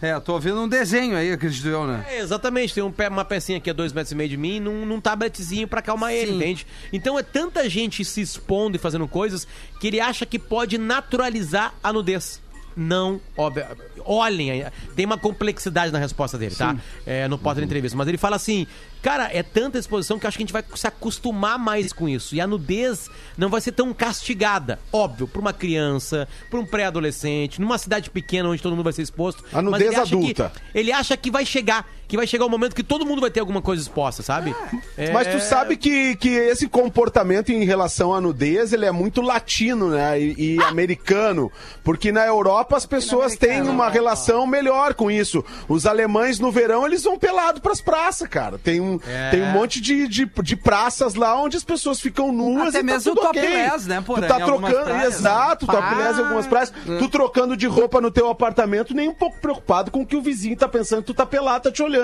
[0.00, 2.04] É, eu tô ouvindo um desenho aí, acredito eu, né?
[2.10, 4.60] É, exatamente, tem um pé- uma pecinha aqui a dois metros e meio de mim
[4.60, 6.36] num, num tabletzinho pra acalmar ele, Sim.
[6.36, 6.66] entende?
[6.92, 9.48] Então é tanta gente se expondo e fazendo coisas
[9.80, 12.42] que ele acha que pode naturalizar a nudez.
[12.76, 13.64] Não, óbvio.
[14.04, 16.76] Olhem, tem uma complexidade na resposta dele, tá?
[17.06, 17.96] É, no Potter Entrevista.
[17.96, 18.66] Mas ele fala assim:
[19.06, 22.08] cara, é tanta exposição que eu acho que a gente vai se acostumar mais com
[22.08, 22.34] isso.
[22.34, 24.80] E a nudez não vai ser tão castigada.
[24.92, 29.02] Óbvio, pra uma criança, pra um pré-adolescente, numa cidade pequena onde todo mundo vai ser
[29.02, 29.44] exposto.
[29.52, 30.52] A nudez ele acha que- adulta.
[30.74, 33.40] ele acha que vai chegar, que vai chegar o momento que todo mundo vai ter
[33.40, 34.54] alguma coisa exposta, sabe?
[34.96, 39.20] É- Mas tu sabe que, que esse comportamento em relação à nudez, ele é muito
[39.20, 40.20] latino, né?
[40.20, 41.50] E, e americano.
[41.82, 45.44] Porque na Europa as pessoas têm uma relação melhor com isso.
[45.68, 48.56] Os alemães, no verão, eles vão pelado pras praças, cara.
[48.58, 49.30] Tem um, É.
[49.30, 52.82] tem um monte de, de, de praças lá onde as pessoas ficam nuas Até e
[52.82, 53.42] mesmo tá tudo o ok.
[53.42, 55.06] topless, né, porra, Tu tá trocando, praias, né?
[55.06, 56.72] exato, topless em algumas praias.
[56.98, 60.22] Tu trocando de roupa no teu apartamento, nem um pouco preocupado com o que o
[60.22, 61.95] vizinho tá pensando que tu tá pelado, tá te olhando.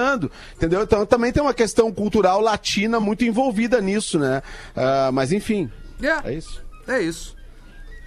[0.56, 0.82] Entendeu?
[0.82, 4.42] Então também tem uma questão cultural latina muito envolvida nisso, né?
[4.76, 5.70] Ah, mas enfim,
[6.24, 6.62] é isso.
[6.88, 7.36] É isso.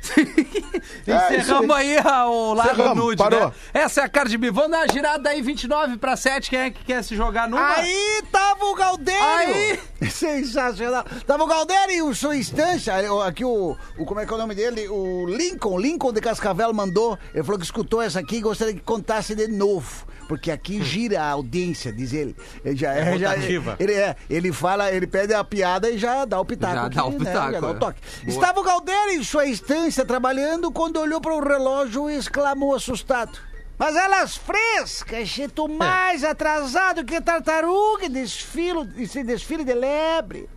[0.08, 1.98] É, isso Encerramos aí.
[1.98, 3.48] aí a- o Lago Nude, parou.
[3.48, 3.52] né?
[3.74, 4.52] Essa é a Cardi B.
[4.52, 6.50] Vamos dar uma girada aí, 29 pra 7.
[6.50, 7.76] Quem é que quer se jogar numa?
[7.78, 9.20] Aí tava o Galdério!
[9.56, 9.80] Aí!
[10.10, 11.04] Sensacional!
[11.26, 12.94] Tava o Galdério e o sua instância.
[13.26, 14.06] Aqui o, o.
[14.06, 14.88] Como é que é o nome dele?
[14.90, 15.80] O Lincoln.
[15.80, 17.18] Lincoln de Cascavel mandou.
[17.34, 20.06] Ele falou que escutou essa aqui e gostaria que contasse de novo.
[20.28, 22.36] Porque aqui gira a audiência, diz ele.
[22.64, 23.76] Ele já É já- rotativa.
[23.80, 26.74] ele, é, ele fala, ele pede a piada e já dá o pitaco.
[26.74, 27.18] Já aqui, dá o né?
[27.20, 27.80] pitaco, Já dá o é.
[27.80, 28.02] toque.
[28.24, 28.30] Boa.
[28.30, 33.38] Estava o Galdério em sua instância trabalhando quando olhou para o relógio e exclamou assustado.
[33.78, 40.50] Mas elas frescas, che, tô mais atrasado que tartaruga em desfile, esse desfile de lebre.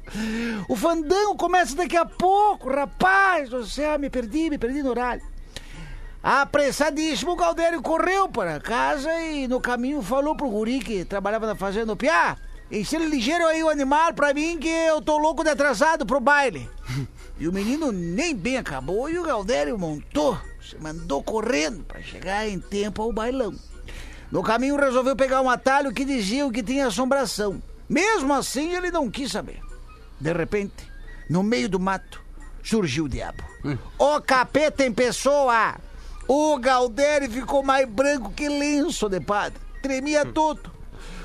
[0.69, 5.23] O fandango começa daqui a pouco, rapaz do céu, me perdi, me perdi no horário.
[6.23, 11.55] Apressadíssimo, o Galdério correu para casa e no caminho falou pro guri que trabalhava na
[11.55, 12.37] fazenda, Piá,
[12.71, 16.69] ensina ligeiro aí o animal pra mim que eu tô louco de atrasado pro baile.
[17.39, 22.49] E o menino nem bem acabou e o Galdério montou, se mandou correndo para chegar
[22.49, 23.55] em tempo ao bailão.
[24.31, 27.63] No caminho resolveu pegar um atalho que dizia que tinha assombração.
[27.89, 29.63] Mesmo assim, ele não quis saber.
[30.21, 30.91] De repente,
[31.31, 32.21] no meio do mato,
[32.63, 33.43] surgiu o diabo.
[33.97, 35.77] O capeta em pessoa!
[36.29, 39.59] O Galdério ficou mais branco que lenço de padre.
[39.81, 40.71] Tremia todo.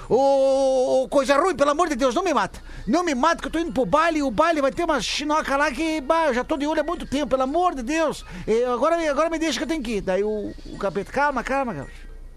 [0.10, 2.62] Ô, ô, coisa ruim, pelo amor de Deus, não me mata.
[2.88, 5.02] Não me mata, que eu tô indo pro baile e o baile vai ter uma
[5.02, 7.84] chinoca lá que bah, eu já tô de olho há muito tempo, pelo amor de
[7.84, 8.26] Deus.
[8.48, 10.02] Eh, agora, agora me deixa que eu tenho que ir.
[10.02, 11.90] Daí o, o capeta, calma, calma, calma.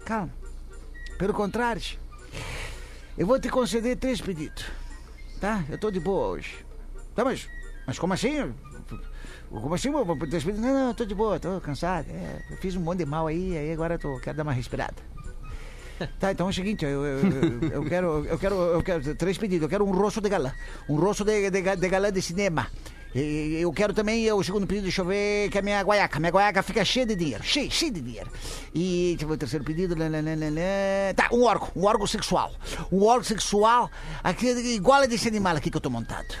[0.05, 0.33] Calma.
[1.17, 1.81] Pelo contrário,
[3.17, 4.65] eu vou te conceder três pedidos.
[5.39, 5.63] Tá?
[5.69, 6.65] Eu tô de boa hoje.
[7.15, 7.47] Tá, mas,
[7.85, 8.53] mas como assim?
[9.49, 9.89] Como assim?
[9.89, 12.07] Não, não, tô de boa, tô cansado.
[12.09, 14.53] É, eu fiz um monte de mal aí, aí agora eu tô, quero dar uma
[14.53, 14.95] respirada.
[16.19, 19.63] Tá, então é o seguinte, eu, eu, eu, quero, eu quero, eu quero três pedidos.
[19.63, 20.53] Eu quero um rosto de galã,
[20.87, 22.67] um rosto de, de, de galã de cinema.
[23.15, 26.19] E Eu quero também o segundo pedido, deixa eu ver, que a minha guaiaca.
[26.19, 28.29] Minha guaiaca fica cheia de dinheiro, cheia, cheia de dinheiro.
[28.75, 29.95] E deixa eu ver o terceiro pedido.
[29.97, 30.07] lá.
[31.15, 32.53] Tá, um órgão, um órgão sexual.
[32.91, 33.89] Um órgão sexual,
[34.23, 36.35] aqui, igual a desse animal aqui que eu tô montado.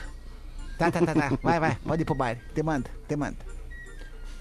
[0.77, 1.37] Tá, tá, tá, tá.
[1.41, 2.41] Vai, vai, pode ir pro baile.
[2.53, 3.37] Te manda, te manda.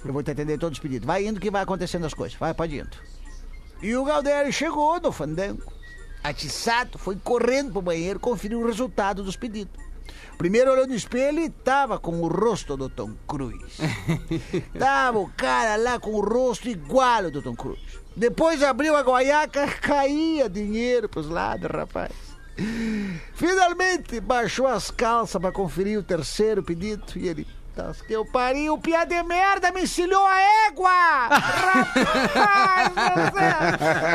[0.05, 1.07] Eu vou te atender todos os pedidos.
[1.07, 2.39] Vai indo que vai acontecendo as coisas.
[2.39, 2.97] Vai, pode indo.
[3.83, 5.73] E o Galdério chegou no fandango.
[6.23, 9.87] Atiçado, foi correndo pro banheiro conferir o resultado dos pedidos.
[10.39, 13.77] Primeiro olhou no espelho e tava com o rosto do Tom Cruise.
[14.79, 17.81] tava o cara lá com o rosto igual ao do Tom Cruise.
[18.15, 22.13] Depois abriu a guaiaca, caía dinheiro pros lados, rapaz.
[23.35, 27.47] Finalmente baixou as calças para conferir o terceiro pedido e ele.
[27.75, 30.91] "Tá, que eu pariu, o piá de merda me encilhou a égua!
[31.29, 32.93] Rapaz!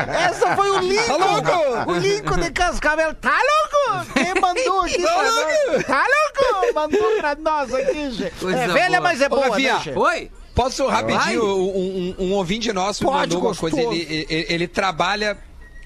[0.07, 1.85] Essa foi o Lincoln!
[1.87, 3.13] o Lincoln de Cascavel.
[3.15, 4.13] Tá louco?
[4.13, 5.85] Quem mandou aqui pra nós?
[5.85, 6.73] Tá louco?
[6.73, 8.31] Mandou pra nós aqui, gente.
[8.39, 9.01] Coisa É velha, boa.
[9.01, 9.93] mas é Ô, boa, Rafinha, né?
[9.95, 10.31] Oi?
[10.55, 13.95] Posso rapidinho, um, um, um ouvinte nosso Pode, mandou uma coisa, gostoso.
[13.95, 15.37] ele, ele, ele trabalha...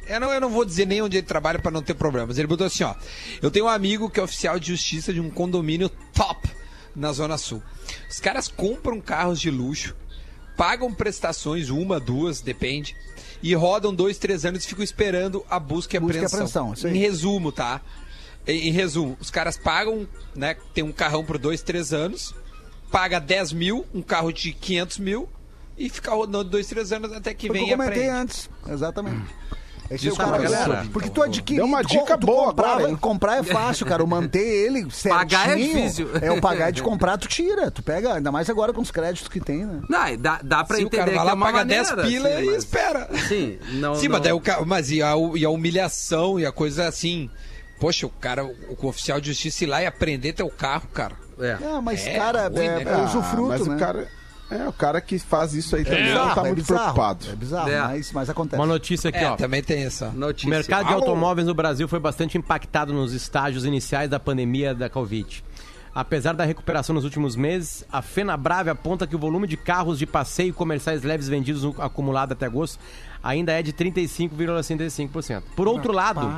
[0.08, 2.38] Eu não, eu não vou dizer nem onde ele trabalha pra não ter problemas.
[2.38, 2.96] Ele botou assim, ó.
[3.42, 6.50] Eu tenho um amigo que é oficial de justiça de um condomínio top
[6.96, 7.62] na Zona Sul.
[8.10, 9.96] Os caras compram carros de luxo
[10.56, 12.96] pagam prestações, uma, duas, depende,
[13.42, 16.74] e rodam dois, três anos e ficam esperando a busca e Busca e apreensão.
[16.86, 17.82] Em resumo, tá?
[18.48, 20.56] Em, em resumo, os caras pagam, né?
[20.74, 22.34] Tem um carrão por dois, três anos,
[22.92, 25.30] paga 10 mil, um carro de 500 mil,
[25.78, 28.50] e fica rodando dois, três anos até que Foi vem que eu comentei antes.
[28.68, 29.34] Exatamente.
[29.90, 30.86] Esse é o cara, galera.
[30.92, 31.58] Porque tu adquire.
[31.58, 32.98] Deu uma dica tu boa comprava- agora?
[32.98, 34.04] Comprar é fácil, cara.
[34.04, 35.14] O manter ele certinho.
[35.20, 36.10] Pagar é difícil.
[36.22, 37.70] É, o pagar de comprar, tu tira.
[37.70, 39.82] Tu pega, ainda mais agora com os créditos que tem, né?
[39.88, 41.96] Não, dá, dá pra Se o entender cara vai que lá, é uma paga maneira,
[41.96, 43.10] 10 pila assim, e mas- espera.
[43.28, 43.96] Sim, não...
[43.96, 44.14] Sim, não...
[44.14, 47.30] mas, daí o ca- mas e, a, e a humilhação e a coisa assim.
[47.80, 51.14] Poxa, o cara, o, o oficial de justiça ir lá e aprender teu carro, cara.
[51.40, 51.58] É.
[51.62, 52.92] É, mas, É, cara, ruim, é, né?
[52.94, 53.76] é usufruto, mas né?
[53.76, 54.08] o cara.
[54.52, 57.26] É, o cara que faz isso aí também não bizarro, tá é muito bizarro, preocupado.
[57.32, 57.82] É bizarro, É.
[57.82, 58.60] Mas, mas acontece.
[58.62, 59.36] Uma notícia aqui, É, ó.
[59.36, 60.10] também tem essa.
[60.12, 60.48] Notícia.
[60.48, 61.00] O mercado de Au!
[61.00, 65.44] automóveis no Brasil foi bastante impactado nos estágios iniciais da pandemia da Covid.
[65.96, 70.06] Apesar da recuperação nos últimos meses, a Fenabrave aponta que o volume de carros de
[70.06, 72.78] passeio comerciais leves vendidos no acumulado até agosto
[73.24, 75.42] ainda é de 35,65%.
[75.56, 76.30] Por outro lado,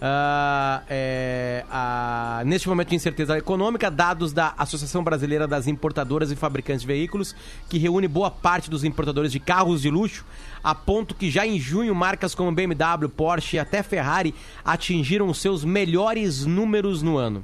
[0.00, 6.36] ah, é, ah, neste momento de incerteza econômica, dados da Associação Brasileira das Importadoras e
[6.36, 7.34] Fabricantes de Veículos,
[7.68, 10.24] que reúne boa parte dos importadores de carros de luxo,
[10.62, 15.64] apontam que já em junho marcas como BMW, Porsche e até Ferrari atingiram os seus
[15.64, 17.42] melhores números no ano.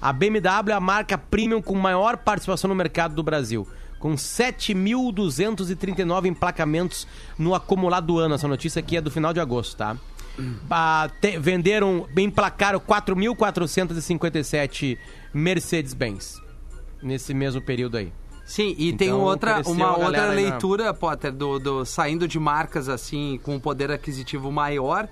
[0.00, 3.66] A BMW é a marca premium com maior participação no mercado do Brasil,
[3.98, 8.34] com 7.239 emplacamentos no acumulado do ano.
[8.34, 9.96] Essa notícia aqui é do final de agosto, tá?
[10.70, 14.98] Ah, te- venderam, emplacaram 4.457
[15.32, 16.40] Mercedes-Benz
[17.02, 18.12] nesse mesmo período aí.
[18.44, 22.38] Sim, e tem Então, outra, cresceu uma outra na- leitura, Potter, do, do- saindo de
[22.38, 25.06] marcas assim com um poder aquisitivo maior,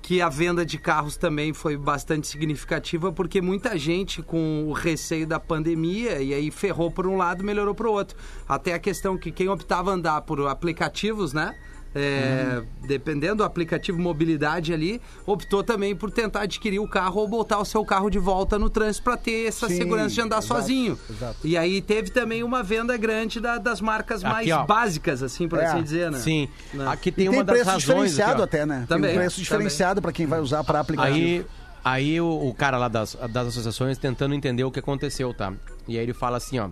[0.00, 5.26] que a venda de carros também foi bastante significativa, porque muita gente com o receio
[5.26, 8.16] da pandemia, e aí ferrou por um lado, melhorou para o outro.
[8.48, 11.56] Até a questão que quem optava andar por aplicativos, né?
[11.98, 17.58] É, Dependendo do aplicativo mobilidade ali, optou também por tentar adquirir o carro ou botar
[17.58, 20.46] o seu carro de volta no trânsito para ter essa Sim, segurança de andar exato,
[20.46, 20.98] sozinho.
[21.10, 21.36] exato.
[21.42, 24.64] E aí teve também uma venda grande da- das marcas Aqui, mais ó.
[24.66, 26.18] básicas, assim, por É, assim dizer, né?
[26.18, 26.86] Sim, Né?
[26.86, 27.80] aqui E tem tem uma das preço razões.
[27.86, 28.84] diferenciado aqui, até, né?
[28.88, 31.16] Também, Tem um preço diferenciado para quem vai usar para aplicativo.
[31.16, 31.46] Aí,
[31.84, 35.52] aí o, o cara lá das, das associações tentando entender o que aconteceu, tá?
[35.88, 36.68] E aí ele fala assim, ó.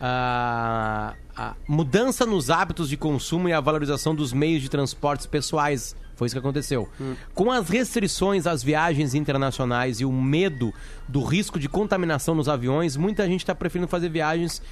[0.00, 5.94] Ah, a mudança nos hábitos de consumo e a valorização dos meios de transportes pessoais.
[6.16, 6.88] Foi isso que aconteceu.
[7.34, 10.72] Com as restrições às viagens internacionais e o medo
[11.08, 14.62] do risco de contaminação nos aviões, muita gente está preferindo fazer viagens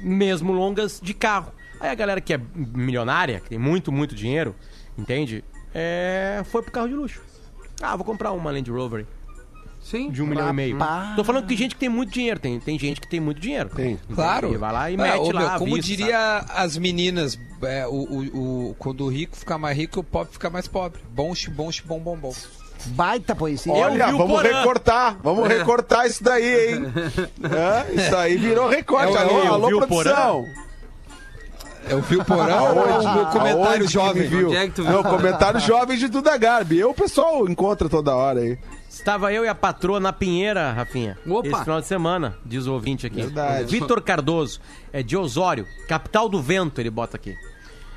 [0.00, 1.52] mesmo longas de carro.
[1.80, 4.54] Aí a galera que é milionária, que tem muito, muito dinheiro,
[4.96, 5.44] entende?
[5.74, 7.20] É, foi pro carro de luxo.
[7.82, 9.06] Ah, vou comprar uma Land Rover
[9.90, 10.10] Sim.
[10.10, 10.78] de um milhão e meio.
[11.16, 13.40] Tô falando que tem gente que tem muito dinheiro, tem, tem gente que tem muito
[13.40, 13.70] dinheiro.
[13.74, 13.98] Tem.
[14.14, 14.52] Claro.
[14.52, 15.40] E vai lá e É, mete ô, lá.
[15.40, 19.76] meu, como vista, diria as meninas, é, o, o, o- quando o rico ficar mais
[19.76, 21.00] rico, o pobre fica mais pobre.
[21.10, 22.34] Bom, bom, bom, bom, bom.
[22.88, 23.72] Baita poesia.
[23.72, 24.56] Olha, vamos Porã.
[24.58, 26.82] recortar, vamos recortar isso daí, hein?
[27.42, 29.14] É, isso aí virou recorte.
[29.16, 30.44] É, alô, eu alô produção.
[31.88, 34.28] Eu vi o porão ou o meu comentário Aonde que jovem?
[34.28, 34.48] viu?
[34.48, 34.92] Onde é que tu viu?
[34.92, 36.78] Não, comentário jovem de Duda Garbi.
[36.78, 38.58] Eu, o pessoal encontra toda hora aí.
[38.98, 41.16] Estava eu e a patroa na Pinheira, Rafinha.
[41.26, 41.46] Opa.
[41.48, 43.22] Esse final de semana, diz o ouvinte aqui.
[43.22, 43.70] Verdade.
[43.70, 44.60] Vitor Cardoso,
[44.92, 47.34] é de Osório, capital do vento, ele bota aqui.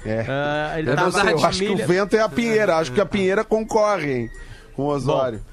[0.06, 0.26] É.
[0.30, 2.30] Ah, ele Eu, tava sei, eu com a acho que o família- vento é a
[2.30, 2.78] Pinheira.
[2.78, 4.30] Acho que a Pinheira concorre, hein?
[4.76, 5.44] Com o Osório.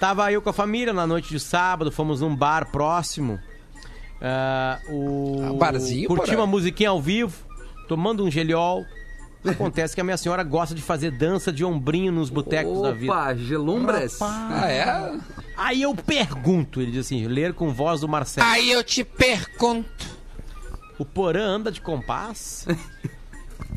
[0.00, 3.38] Tava eu com a família na noite de sábado, fomos num bar próximo.
[4.20, 5.42] Ah, o...
[5.48, 7.34] Ah, barzinho, Curti uma musiquinha ao vivo,
[7.88, 8.84] tomando um geliol.
[9.44, 13.12] Acontece que a minha senhora gosta de fazer dança de ombrinho nos botecos da vida.
[13.12, 14.18] Opa, gelumbres.
[14.20, 15.18] Ah, é?
[15.56, 18.46] Aí eu pergunto, ele diz assim, ler com voz do Marcelo.
[18.46, 20.18] Aí eu te pergunto.
[20.98, 22.66] O Porã anda de compás?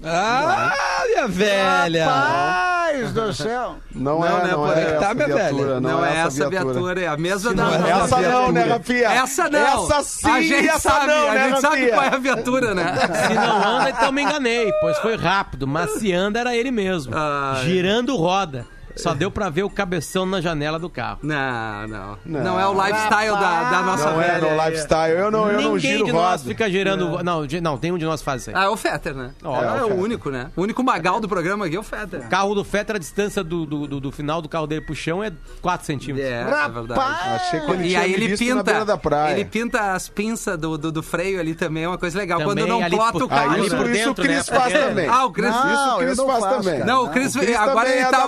[0.04, 0.74] Ah,
[1.08, 2.06] minha velha.
[2.06, 3.76] Rapaz do céu.
[3.94, 5.38] Não, Não, é, né, não é Tá, essa minha velha?
[5.54, 5.80] viatura.
[5.82, 7.64] Não, é essa viatura, é a mesma da.
[7.64, 8.78] não é Essa da não, né, viatura.
[8.78, 9.22] Rafinha?
[9.22, 9.60] Essa não.
[9.86, 11.94] Essa sim, a gente essa sabe, não, a né, gente sabe Rafinha?
[11.94, 12.96] qual é a viatura, né?
[13.28, 15.68] Se não anda, então me enganei, pois foi rápido.
[15.68, 17.14] Mas se anda, era ele mesmo.
[17.16, 17.64] Ai.
[17.66, 18.66] Girando roda.
[18.95, 21.19] Só deu pra ver o cabeção na janela do carro.
[21.23, 22.17] Não, não.
[22.25, 22.60] Não, Não.
[22.60, 24.56] é o lifestyle da, da nossa Não é velha.
[24.56, 25.13] no lifestyle.
[25.17, 26.49] Eu não, eu não Ninguém giro de nós roda.
[26.49, 27.23] fica girando...
[27.23, 28.56] Não, de- não, tem um de nós faz isso aí.
[28.56, 29.32] Ah, é o Fetter, né?
[29.43, 29.99] Ó, é, é o o Fetter.
[29.99, 30.51] único, né?
[30.56, 32.21] O único magal do programa aqui é o Fetter.
[32.21, 34.95] O carro do Fetter, a distância do, do, do- do final do carro dele pro
[34.95, 36.30] chão é 4 centímetros.
[36.30, 37.01] É, é verdade.
[37.36, 39.34] Achei que ele E tinha aí me ele pinta, beira da praia.
[39.34, 42.39] ele pinta as pinças do, do, do freio ali também, é uma coisa legal.
[42.39, 43.49] Também Quando não ali plota o carro.
[43.51, 43.82] Ah, ali isso, né?
[43.82, 44.58] por por isso o dentro, Cris né?
[44.60, 45.08] faz também.
[45.08, 45.49] Ah, o Cris...
[45.51, 46.80] Não, Isso o não faz também.
[46.86, 48.27] Não, o Cris, O agora ele é tá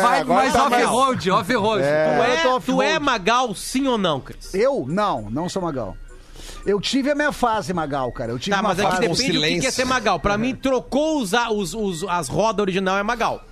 [0.00, 1.82] uma, é, vibe agora mais tá off-road, off-road.
[1.82, 2.34] Tu, É.
[2.34, 2.98] é, tô tu é.
[2.98, 4.52] Magal, sim ou não, Cris?
[4.54, 4.84] Eu?
[4.88, 5.96] Não, não sou Magal.
[6.66, 8.32] Eu tive a minha fase, Magal, cara.
[8.32, 9.00] Eu tive Tá, uma mas é que fase.
[9.02, 10.18] depende do que que é ser Magal.
[10.18, 13.42] Pra mim, trocou os, os, os- as rodas original é Magal.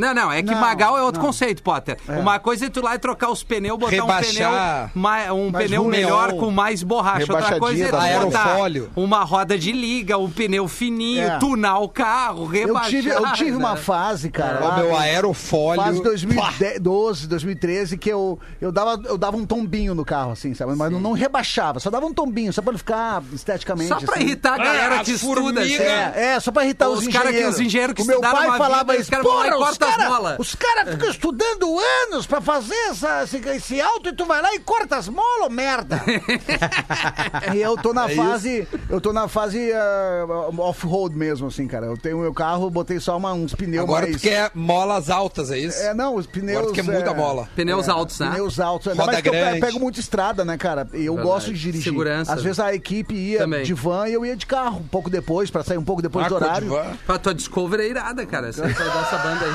[0.00, 1.26] Não, não, é que Não, Magal é outro não.
[1.28, 1.96] conceito, Potter.
[2.08, 4.90] Uma coisa é tu lá e trocar os pneus, botar Rebaixar.
[4.96, 7.32] um pneu, um Mais pneu melhor com mais borracha.
[7.32, 8.56] Outra coisa é tu botar
[8.96, 11.38] uma roda de liga, um pneu fininho, É.
[11.38, 12.90] tunar o carro, Eu rebaixar.
[12.90, 13.76] tive, eu tive uma né?
[13.80, 14.64] fase, cara.
[14.64, 15.82] O lá meu aerofólio.
[15.82, 20.74] Fase 2012, 2013, que eu, eu, dava, eu dava um tombinho no carro, assim, sabe?
[20.76, 23.88] Mas não, não rebaixava, só dava um tombinho, só pra ele ficar esteticamente.
[23.88, 24.24] Só pra assim.
[24.24, 25.60] irritar a galera Ah, que estuda.
[25.62, 25.74] assim.
[25.76, 27.54] É, é, só pra irritar os, Os cara que- engenheiros.
[27.54, 30.54] os engenheiros que o meu pai uma falava vida, isso, porra, os caras molas." os
[30.54, 34.58] cara ficam estudando anos pra fazer essa, esse, esse auto e tu vai lá e
[34.60, 36.00] corta as molas, merda.
[37.54, 40.26] e eu tô na fase, eu tô na fase ah,
[40.58, 41.86] off-road mesmo, assim, cara.
[41.86, 44.16] Eu tenho o meu carro, botei só uma- uns pneus Agora mais...
[44.16, 45.78] tu quer molas altas, é isso?
[45.82, 46.58] É, não, os pneus...
[46.58, 47.48] Agora tu quer muita é, mola.
[47.54, 48.30] Pneus altos, né?
[48.30, 48.88] Pneus altos.
[48.88, 49.60] Ainda Roda mais que eu pe- grande.
[49.60, 50.88] pego muito estrada, né, cara?
[50.92, 51.28] E eu Verdade.
[51.34, 51.84] gosto de dirigir.
[51.84, 52.32] Segurança.
[52.32, 53.62] Às vezes a equipe ia Também.
[53.64, 56.26] de van e eu ia de carro, um pouco depois, pra sair um pouco depois
[56.26, 56.68] Ah, do horário.
[56.68, 56.96] Codivan.
[57.08, 58.48] A tua Discovery é irada, cara.
[58.48, 59.52] Essa aí vai dessa banda aí.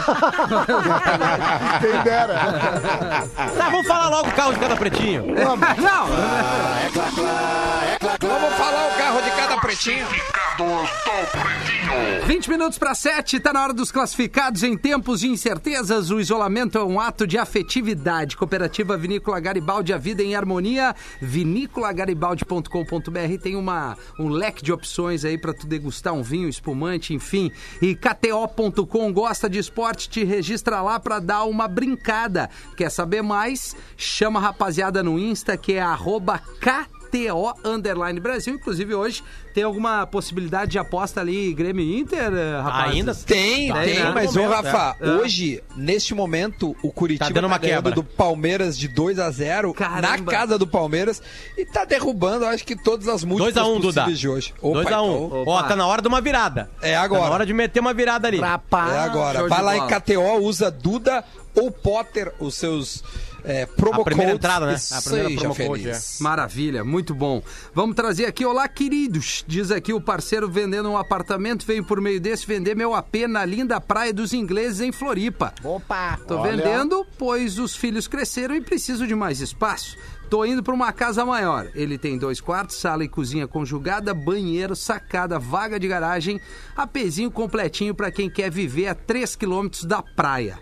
[1.81, 2.33] Quem dera.
[3.57, 5.25] Tá, vamos falar logo o carro de cada pretinho.
[5.25, 6.07] Não,
[8.21, 10.07] Vamos falar o carro de cada pretinho.
[12.25, 16.11] 20 minutos para 7, tá na hora dos classificados em tempos de incertezas.
[16.11, 18.37] O isolamento é um ato de afetividade.
[18.37, 20.95] Cooperativa Vinícola Garibaldi, a vida em harmonia.
[21.21, 27.51] Vinícolagaribaldi.com.br tem uma, um leque de opções aí para tu degustar um vinho, espumante, enfim.
[27.81, 32.49] E KTO.com gosta de esporte, te registra lá para dar uma brincada.
[32.77, 33.75] Quer saber mais?
[33.97, 36.94] Chama a rapaziada no Insta que é arroba KTO
[37.63, 38.53] Underline Brasil.
[38.55, 42.91] Inclusive hoje tem alguma possibilidade de aposta ali Grêmio Inter, eh, rapaz?
[42.91, 43.15] Ainda?
[43.15, 44.11] Tem, Tá, tem, né?
[44.13, 45.09] mas ô Rafa, é.
[45.11, 47.91] hoje, neste momento, o Curitiba Tá dando uma ganhando quebra.
[47.95, 50.01] do Palmeiras de 2 a 0 Caramba.
[50.01, 51.21] na casa do Palmeiras
[51.57, 54.01] e tá derrubando, acho que todas as múltiplas 2x1, um, Duda.
[54.01, 54.53] possíveis de hoje.
[54.61, 54.85] Opa, 2x1.
[54.85, 56.69] então, Ó, tá na hora de uma virada.
[56.81, 57.21] É agora.
[57.23, 58.39] Tá na hora de meter uma virada ali.
[58.39, 58.93] Rapaz.
[58.93, 59.47] É agora.
[59.47, 59.77] Vai lá bola.
[59.77, 61.23] em KTO, usa Duda
[61.55, 63.01] ou Potter, os seus
[63.45, 64.75] é, promo A primeira codes entrada, né?
[64.91, 66.17] A primeira seja promo code, feliz.
[66.19, 67.41] Maravilha, muito bom.
[67.73, 69.43] Vamos trazer aqui, olá queridos.
[69.47, 73.45] Diz aqui o parceiro vendendo um apartamento, veio por meio desse vender meu AP na
[73.45, 75.53] linda praia dos ingleses em Floripa.
[75.63, 76.19] Opa.
[76.27, 79.95] Tô vendendo, pois os filhos cresceram e preciso de mais espaço.
[80.29, 81.69] Tô indo para uma casa maior.
[81.75, 86.41] Ele tem dois quartos, sala e cozinha conjugada, banheiro, sacada, vaga de garagem,
[86.75, 90.57] apezinho completinho para quem quer viver a 3 quilômetros da praia.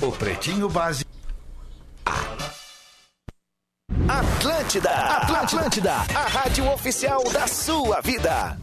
[0.01, 1.11] O Pretinho Básico.
[4.07, 8.62] Atlântida, Atlântida, a rádio oficial da sua vida.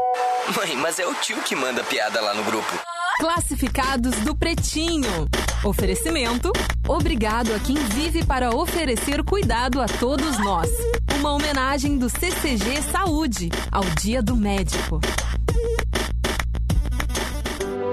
[0.49, 2.67] Mãe, mas é o tio que manda piada lá no grupo.
[3.19, 5.29] Classificados do Pretinho.
[5.63, 6.51] Oferecimento.
[6.87, 10.69] Obrigado a quem vive para oferecer cuidado a todos nós.
[11.19, 14.99] Uma homenagem do CCG Saúde ao Dia do Médico.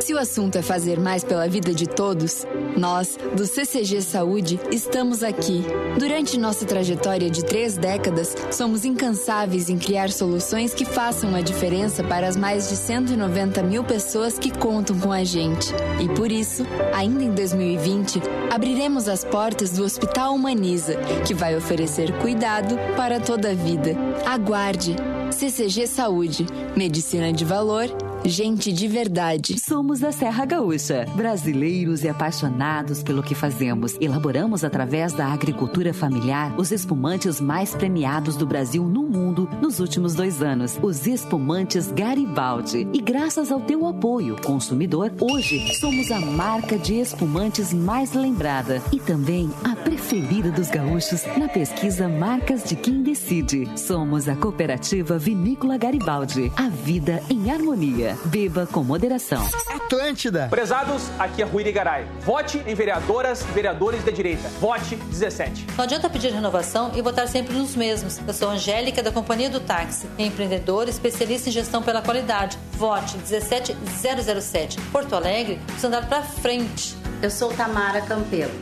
[0.09, 2.47] Se o assunto é fazer mais pela vida de todos,
[2.79, 5.63] nós, do CCG Saúde, estamos aqui.
[5.99, 12.03] Durante nossa trajetória de três décadas, somos incansáveis em criar soluções que façam a diferença
[12.03, 15.75] para as mais de 190 mil pessoas que contam com a gente.
[16.01, 20.97] E por isso, ainda em 2020, abriremos as portas do Hospital Humaniza,
[21.27, 23.95] que vai oferecer cuidado para toda a vida.
[24.25, 24.97] Aguarde!
[25.31, 26.47] CCG Saúde.
[26.75, 28.08] Medicina de valor.
[28.25, 29.59] Gente de verdade.
[29.59, 33.97] Somos da Serra Gaúcha, brasileiros e apaixonados pelo que fazemos.
[34.01, 40.15] Elaboramos através da agricultura familiar os espumantes mais premiados do Brasil no mundo nos últimos
[40.15, 42.89] dois anos, os espumantes Garibaldi.
[42.93, 48.99] E graças ao teu apoio, consumidor, hoje somos a marca de espumantes mais lembrada e
[48.99, 53.69] também a preferida dos gaúchos na pesquisa Marcas de Quem Decide.
[53.77, 56.53] Somos a cooperativa Vinícola Garibaldi.
[56.57, 58.08] A vida em harmonia.
[58.25, 59.47] Beba com moderação.
[59.69, 60.49] Atlântida.
[60.49, 62.07] Prezados, aqui é Rui Garay.
[62.21, 64.49] Vote em vereadoras e vereadores da direita.
[64.61, 65.67] Vote 17.
[65.77, 68.19] Não adianta pedir renovação e votar sempre nos mesmos.
[68.27, 72.59] Eu sou Angélica da Companhia do Táxi, empreendedora especialista em gestão pela qualidade.
[72.73, 74.81] Vote 17007.
[74.93, 76.97] Porto Alegre, precisa andar pra frente.
[77.23, 78.53] Eu sou Tamara Campelo.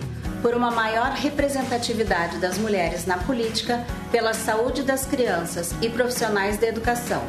[0.42, 6.66] Por uma maior representatividade das mulheres na política, pela saúde das crianças e profissionais da
[6.66, 7.22] educação.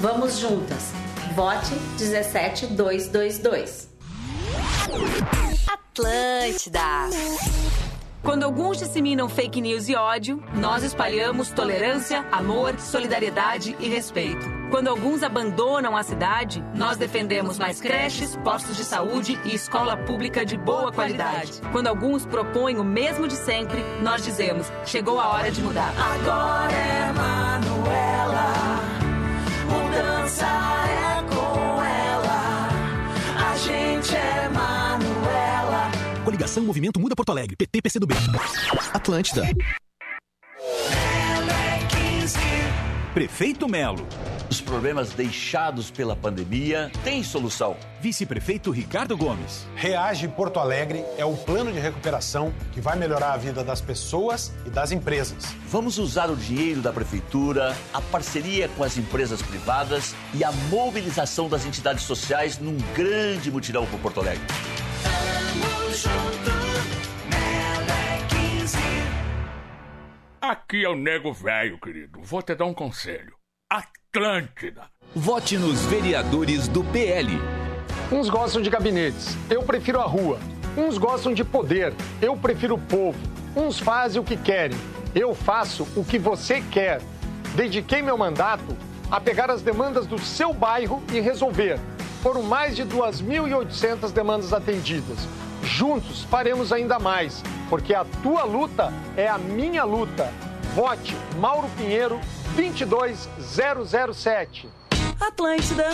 [0.00, 1.03] Vamos juntas.
[1.34, 3.88] Vote 17222.
[5.66, 6.80] Atlântida.
[8.22, 14.46] Quando alguns disseminam fake news e ódio, nós espalhamos tolerância, amor, solidariedade e respeito.
[14.70, 20.44] Quando alguns abandonam a cidade, nós defendemos mais creches, postos de saúde e escola pública
[20.44, 21.60] de boa qualidade.
[21.72, 25.92] Quando alguns propõem o mesmo de sempre, nós dizemos: chegou a hora de mudar.
[25.98, 28.52] Agora é Manuela,
[29.68, 30.53] mudança
[36.34, 37.54] Coligação Movimento Muda Porto Alegre.
[37.54, 38.12] PT, PCdoB.
[38.92, 39.44] Atlântida.
[43.14, 44.04] Prefeito Melo.
[44.54, 47.76] Os problemas deixados pela pandemia têm solução.
[48.00, 49.66] Vice-prefeito Ricardo Gomes.
[49.74, 54.54] Reage Porto Alegre é o plano de recuperação que vai melhorar a vida das pessoas
[54.64, 55.44] e das empresas.
[55.66, 61.48] Vamos usar o dinheiro da prefeitura, a parceria com as empresas privadas e a mobilização
[61.48, 64.46] das entidades sociais num grande mutirão por Porto Alegre.
[70.40, 72.22] Aqui é o nego velho, querido.
[72.22, 73.34] Vou te dar um conselho.
[73.74, 74.82] Atlântida.
[75.16, 77.40] Vote nos vereadores do PL.
[78.12, 80.38] Uns gostam de gabinetes, eu prefiro a rua.
[80.76, 83.18] Uns gostam de poder, eu prefiro o povo.
[83.56, 84.78] Uns fazem o que querem,
[85.12, 87.02] eu faço o que você quer.
[87.56, 88.76] Dediquei meu mandato
[89.10, 91.80] a pegar as demandas do seu bairro e resolver.
[92.22, 95.18] Foram mais de 2.800 demandas atendidas.
[95.64, 100.32] Juntos faremos ainda mais, porque a tua luta é a minha luta.
[100.76, 102.20] Vote Mauro Pinheiro
[102.54, 104.68] 22007.
[105.20, 105.90] Atlântida.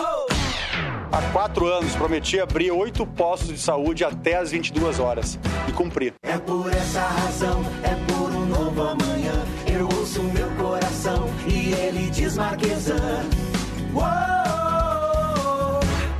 [1.12, 5.38] Há quatro anos prometi abrir oito postos de saúde até às 22 horas.
[5.68, 6.14] E cumpri.
[6.22, 9.32] É por essa razão, é por um novo amanhã.
[9.66, 13.24] Eu ouço meu coração e ele diz Marquesan.
[13.92, 14.04] Uou,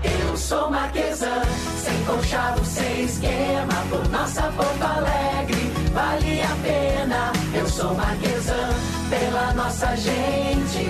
[0.03, 1.45] eu sou Marquesan,
[1.79, 3.75] sem conchavo, sem esquema.
[3.89, 7.33] Por nossa Porto Alegre, vale a pena.
[7.55, 8.71] Eu sou Marquesan,
[9.11, 10.89] pela nossa gente.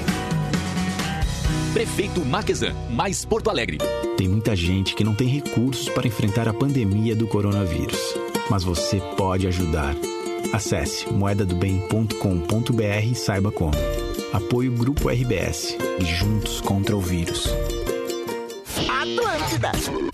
[1.72, 3.78] Prefeito Marquesan, mais Porto Alegre.
[4.16, 7.98] Tem muita gente que não tem recursos para enfrentar a pandemia do coronavírus.
[8.50, 9.94] Mas você pode ajudar.
[10.52, 13.72] Acesse moedadobem.com.br e saiba como.
[14.32, 17.48] Apoio Grupo RBS e Juntos contra o Vírus.
[18.88, 20.09] Atlântida.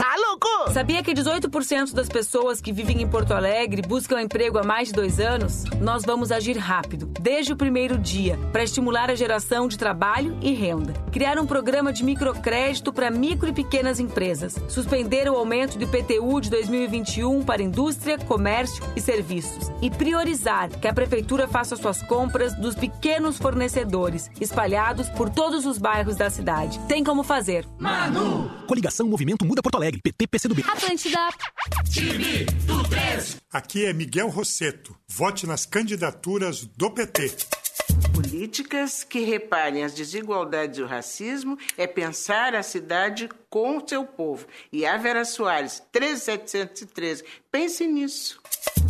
[0.76, 4.92] Sabia que 18% das pessoas que vivem em Porto Alegre buscam emprego há mais de
[4.92, 5.64] dois anos?
[5.80, 10.52] Nós vamos agir rápido, desde o primeiro dia, para estimular a geração de trabalho e
[10.52, 10.92] renda.
[11.10, 14.54] Criar um programa de microcrédito para micro e pequenas empresas.
[14.68, 19.72] Suspender o aumento do IPTU de 2021 para indústria, comércio e serviços.
[19.80, 25.78] E priorizar que a prefeitura faça suas compras dos pequenos fornecedores, espalhados por todos os
[25.78, 26.78] bairros da cidade.
[26.80, 27.64] Tem como fazer.
[27.78, 28.50] Manu!
[28.66, 30.02] Coligação Movimento Muda Porto Alegre.
[30.02, 30.65] PT, PCdoB.
[30.66, 31.28] Atlântida.
[31.92, 33.36] Time do 3.
[33.52, 34.96] Aqui é Miguel Rosseto.
[35.08, 37.36] Vote nas candidaturas do PT.
[38.12, 44.04] Políticas que reparem as desigualdades e o racismo é pensar a cidade com o seu
[44.04, 44.46] povo.
[44.72, 47.24] E a Vera Soares, 13713.
[47.50, 48.40] Pense nisso.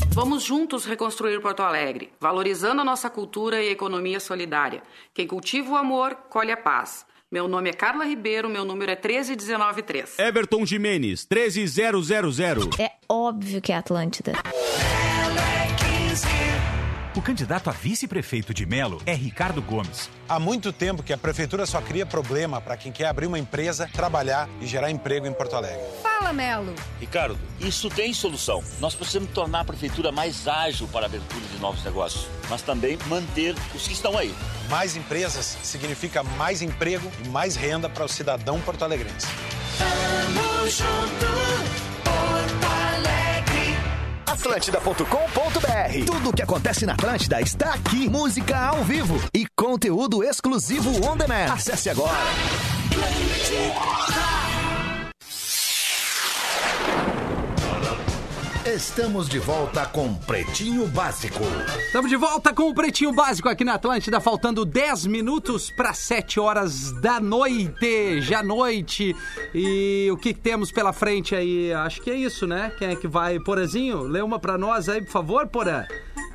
[0.09, 4.83] Vamos juntos reconstruir Porto Alegre, valorizando a nossa cultura e economia solidária.
[5.13, 7.05] Quem cultiva o amor, colhe a paz.
[7.31, 10.17] Meu nome é Carla Ribeiro, meu número é 13193.
[10.21, 12.71] Everton Jimenez, 13000.
[12.79, 14.33] É óbvio que é Atlântida.
[17.17, 20.11] O candidato a vice-prefeito de Melo é Ricardo Gomes.
[20.29, 23.89] Há muito tempo que a prefeitura só cria problema para quem quer abrir uma empresa,
[23.91, 25.81] trabalhar e gerar emprego em Porto Alegre.
[26.03, 26.75] Fala, Melo.
[27.01, 28.63] Ricardo, isso tem solução.
[28.81, 32.99] Nós precisamos tornar a prefeitura mais ágil para a abertura de novos negócios, mas também
[33.07, 34.35] manter os que estão aí.
[34.69, 39.27] Mais empresas significa mais emprego e mais renda para o cidadão porto-alegrense.
[39.79, 41.27] Tamo junto,
[42.05, 42.66] Porto.
[44.37, 48.07] Atlântida.com.br Tudo o que acontece na Atlântida está aqui.
[48.09, 51.51] Música ao vivo e conteúdo exclusivo on demand.
[51.53, 52.13] Acesse agora.
[58.75, 61.39] Estamos de volta com Pretinho Básico.
[61.87, 66.41] Estamos de volta com o Pretinho Básico aqui na Atlântida, faltando 10 minutos para 7
[66.41, 69.15] horas da noite, já noite.
[69.55, 71.73] E o que temos pela frente aí?
[71.73, 72.73] Acho que é isso, né?
[72.77, 73.39] Quem é que vai?
[73.39, 75.87] Porazinho, lê uma para nós aí, por favor, Porã.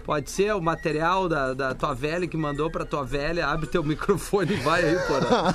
[0.04, 3.48] Pode ser o material da, da tua velha que mandou pra tua velha.
[3.48, 5.54] Abre teu microfone e vai aí, Porã.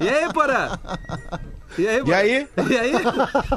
[0.00, 0.78] E aí, Porã?
[1.76, 2.48] E aí, E aí?
[2.70, 2.92] E aí?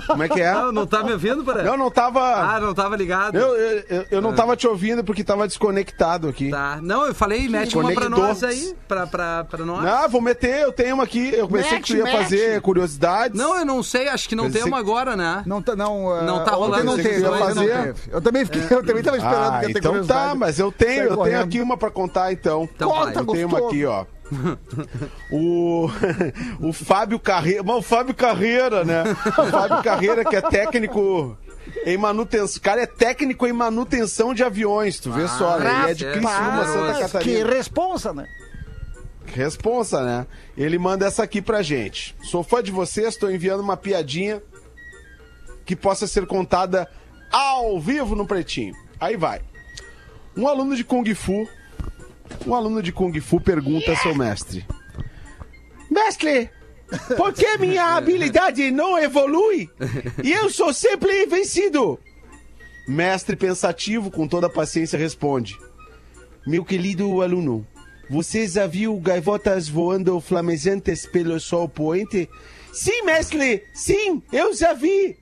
[0.07, 0.51] Como é que é?
[0.51, 1.61] Não, não tá me ouvindo, Porã?
[1.61, 2.19] Eu não tava.
[2.19, 3.35] Ah, não tava ligado.
[3.37, 4.33] Eu, eu, eu- eu não Ah.
[4.33, 6.49] tava te ouvindo porque tava desconectado aqui.
[6.49, 6.79] Tá.
[6.81, 9.85] Não, eu falei, mete uma pra nós aí, pra, pra, pra nós.
[9.85, 11.31] Ah, vou meter, eu tenho uma aqui.
[11.33, 12.17] Eu pensei que tu ia mete.
[12.17, 13.37] fazer curiosidades.
[13.39, 15.43] Não, eu não sei, acho que não Pensei tem uma que- agora, né?
[15.45, 17.93] Não tá, não, ah, Não tá ontem rolando não teve, não teve.
[18.11, 20.39] Eu também fiquei, eu também tava esperando Ah, que ia ter então tá, curiosidade.
[20.39, 22.69] mas eu tenho, eu tenho aqui uma pra contar então.
[22.75, 23.15] Então vai.
[23.15, 23.67] eu tenho uma gostoso.
[23.67, 24.05] aqui, ó.
[25.31, 25.89] O,
[26.59, 29.03] o Fábio Carreira, mas o Fábio Carreira, né?
[29.03, 31.37] O Fábio Carreira que é técnico
[31.85, 35.83] em manutenção, o cara é técnico em manutenção de aviões, tu vê só, né?
[35.83, 37.49] Ele é de Criciúma, Santa Que Catarina.
[37.53, 38.25] responsa, né?
[39.25, 40.27] Responsa, né?
[40.57, 42.15] Ele manda essa aqui pra gente.
[42.23, 44.41] Sou fã de vocês, estou enviando uma piadinha
[45.65, 46.89] que possa ser contada
[47.31, 48.73] ao vivo no Pretinho.
[48.99, 49.41] Aí vai.
[50.37, 51.49] Um aluno de Kung Fu,
[52.45, 54.63] um aluno de Kung Fu pergunta ao seu mestre:
[55.89, 56.51] Mestre,
[57.17, 59.67] por que minha habilidade não evolui?
[60.23, 61.99] E eu sou sempre vencido.
[62.87, 65.57] Mestre pensativo, com toda a paciência, responde:
[66.45, 67.65] Meu querido aluno,
[68.07, 72.29] você já viu gaivotas voando flamejantes pelo sol poente?
[72.71, 75.17] Sim, mestre, sim, eu já vi.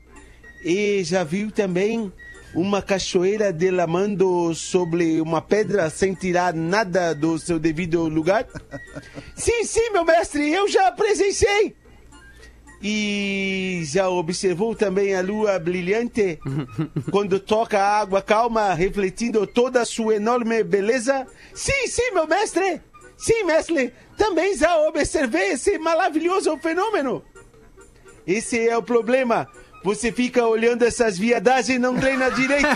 [0.62, 2.12] E já viu também
[2.56, 8.48] uma cachoeira derramando sobre uma pedra sem tirar nada do seu devido lugar?
[9.36, 11.76] Sim, sim, meu mestre, eu já presenciei.
[12.82, 16.40] E já observou também a lua brilhante
[17.12, 21.28] quando toca a água calma, refletindo toda a sua enorme beleza?
[21.54, 22.82] Sim, sim, meu mestre!
[23.18, 23.94] Sim, mestre!
[24.18, 27.24] Também já observei esse maravilhoso fenômeno!
[28.26, 29.48] Esse é o problema.
[29.86, 32.66] Você fica olhando essas viadagens e não treina direito.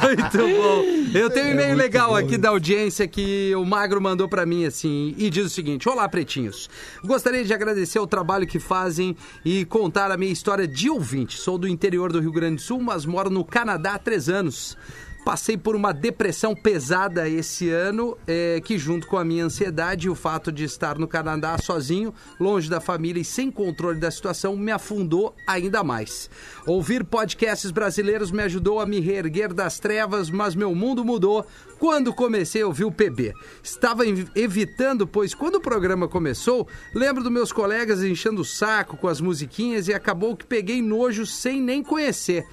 [0.00, 1.18] Muito bom.
[1.18, 4.28] Eu tenho um É e-mail muito legal bom aqui da audiência que o Magro mandou
[4.28, 6.70] pra mim assim e diz o seguinte: Olá, pretinhos.
[7.04, 11.36] Gostaria de agradecer o trabalho que fazem e contar a minha história de ouvinte.
[11.36, 14.78] Sou do interior do Rio Grande do Sul, mas moro no Canadá há três anos.
[15.24, 20.10] Passei por uma depressão pesada esse ano, é, que junto com a minha ansiedade e
[20.10, 24.56] o fato de estar no Canadá sozinho, longe da família e sem controle da situação,
[24.56, 26.30] me afundou ainda mais.
[26.66, 31.46] Ouvir podcasts brasileiros me ajudou a me reerguer das trevas, mas meu mundo mudou
[31.78, 33.32] quando comecei a ouvir o PB.
[33.62, 38.96] Estava ev- evitando, pois quando o programa começou, lembro dos meus colegas enchendo o saco
[38.96, 42.44] com as musiquinhas e acabou que peguei nojo sem nem conhecer.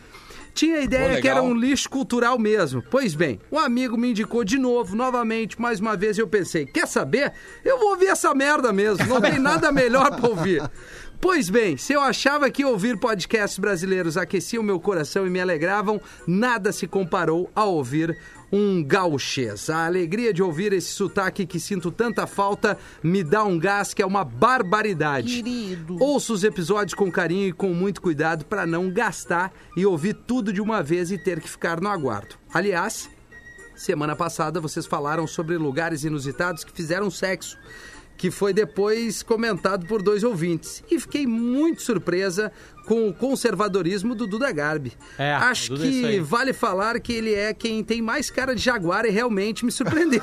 [0.58, 2.82] Tinha a ideia que era um lixo cultural mesmo.
[2.90, 6.66] Pois bem, um amigo me indicou de novo, novamente, mais uma vez, e eu pensei,
[6.66, 7.32] quer saber?
[7.64, 10.64] Eu vou ouvir essa merda mesmo, não tem nada melhor pra ouvir.
[11.20, 16.00] Pois bem, se eu achava que ouvir podcasts brasileiros aqueciam meu coração e me alegravam,
[16.28, 18.16] nada se comparou a ouvir
[18.52, 19.70] um gauchês.
[19.70, 24.02] A alegria de ouvir esse sotaque que sinto tanta falta me dá um gás que
[24.02, 25.44] é uma barbaridade.
[26.00, 30.54] Ouço os episódios com carinho e com muito cuidado para não gastar e ouvir tudo
[30.54, 32.36] de uma vez e ter que ficar no aguardo.
[32.54, 33.10] Aliás,
[33.76, 37.58] semana passada vocês falaram sobre lugares inusitados que fizeram sexo,
[38.18, 40.84] que foi depois comentado por dois ouvintes.
[40.90, 42.52] E fiquei muito surpresa
[42.88, 44.94] com o conservadorismo do Duda Garbi.
[45.20, 46.20] É, Acho Duda é que aí.
[46.20, 50.22] vale falar que ele é quem tem mais cara de jaguar e realmente me surpreendeu.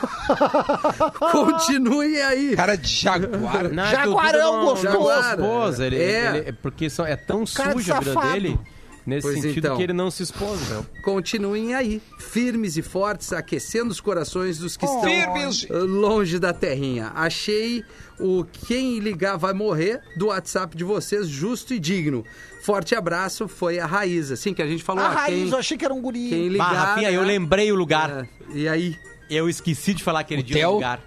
[1.30, 2.56] Continue aí.
[2.56, 3.70] Cara de jaguar.
[3.90, 4.82] Jaguarão gostoso.
[4.82, 5.80] Jaguar.
[5.80, 6.36] Ele, É.
[6.38, 8.58] ele- porque são- é tão Cara suja a vida dele
[9.06, 9.76] Nesse Pois sentido então.
[9.76, 10.86] que ele não se expôs, então.
[11.02, 15.66] Continuem aí, firmes e fortes, aquecendo os corações dos que estão Firmes.
[15.68, 17.12] eh, longe da terrinha.
[17.14, 17.84] Achei
[18.18, 22.24] o Quem Ligar Vai Morrer do WhatsApp de vocês, justo e digno.
[22.62, 24.36] Forte abraço, foi a Raíza.
[24.36, 25.04] Sim, que a gente falou.
[25.04, 26.30] A ah, raiz, quem, eu achei que era um guri.
[26.30, 26.86] quem Bah, ligar...
[26.86, 27.26] Rafinha, eu né?
[27.26, 28.10] lembrei o lugar.
[28.10, 28.96] É, e aí?
[29.28, 31.00] Eu esqueci de falar aquele O dia o lugar.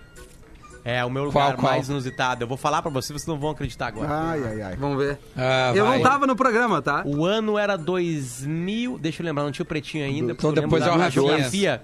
[0.89, 1.73] É, o meu Qual, lugar qual?
[1.73, 2.43] mais inusitado.
[2.43, 4.07] Eu vou falar pra vocês, vocês não vão acreditar agora.
[4.09, 4.75] Ai, ai, ai.
[4.77, 5.19] Vamos ver.
[5.35, 5.97] Ah, eu vai.
[5.97, 7.03] não tava no programa, tá?
[7.05, 8.97] O ano era 2000.
[8.97, 10.31] Deixa eu lembrar, não tinha o pretinho ainda.
[10.31, 11.81] Então porque eu depois lembro é o da geografia.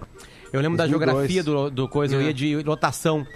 [0.53, 0.89] Eu lembro da 2002.
[1.29, 2.25] geografia do, do coisa, eu É.
[2.25, 3.27] ia de lotação.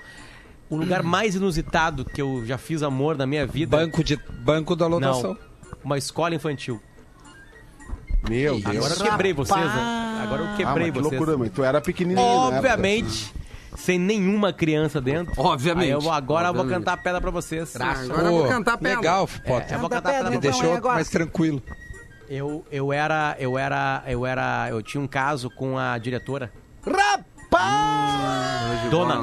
[0.69, 3.75] O lugar mais inusitado que eu já fiz amor na minha vida.
[3.75, 5.33] Banco, de, banco da lotação.
[5.33, 5.37] Não,
[5.83, 6.81] uma escola infantil.
[8.29, 8.65] Meu Deus.
[8.85, 10.19] Agora eu quebrei vocês, né?
[10.23, 11.11] Agora eu Ah, quebrei mas que vocês.
[11.19, 12.61] loucura, mas tu era pequenininho, né?
[13.77, 15.33] Obviamente, sem nenhuma criança dentro.
[15.37, 15.85] Obviamente.
[15.85, 16.85] Aí eu vou- agora eu vou Obviamente.
[16.85, 17.75] cantar pedra pra vocês.
[17.79, 18.97] Ah, agora eu vou cantar pedra.
[18.97, 19.73] Legal, É, Potter.
[19.73, 20.61] eu vou Canta cantar pedra pedra, Me pra então, vocês.
[20.61, 20.95] deixou é agora.
[20.95, 21.61] mais tranquilo.
[22.29, 26.51] Eu, eu era, eu era, eu era, eu tinha um caso com a diretora,
[26.85, 28.91] Rapaz!
[28.91, 29.21] dona.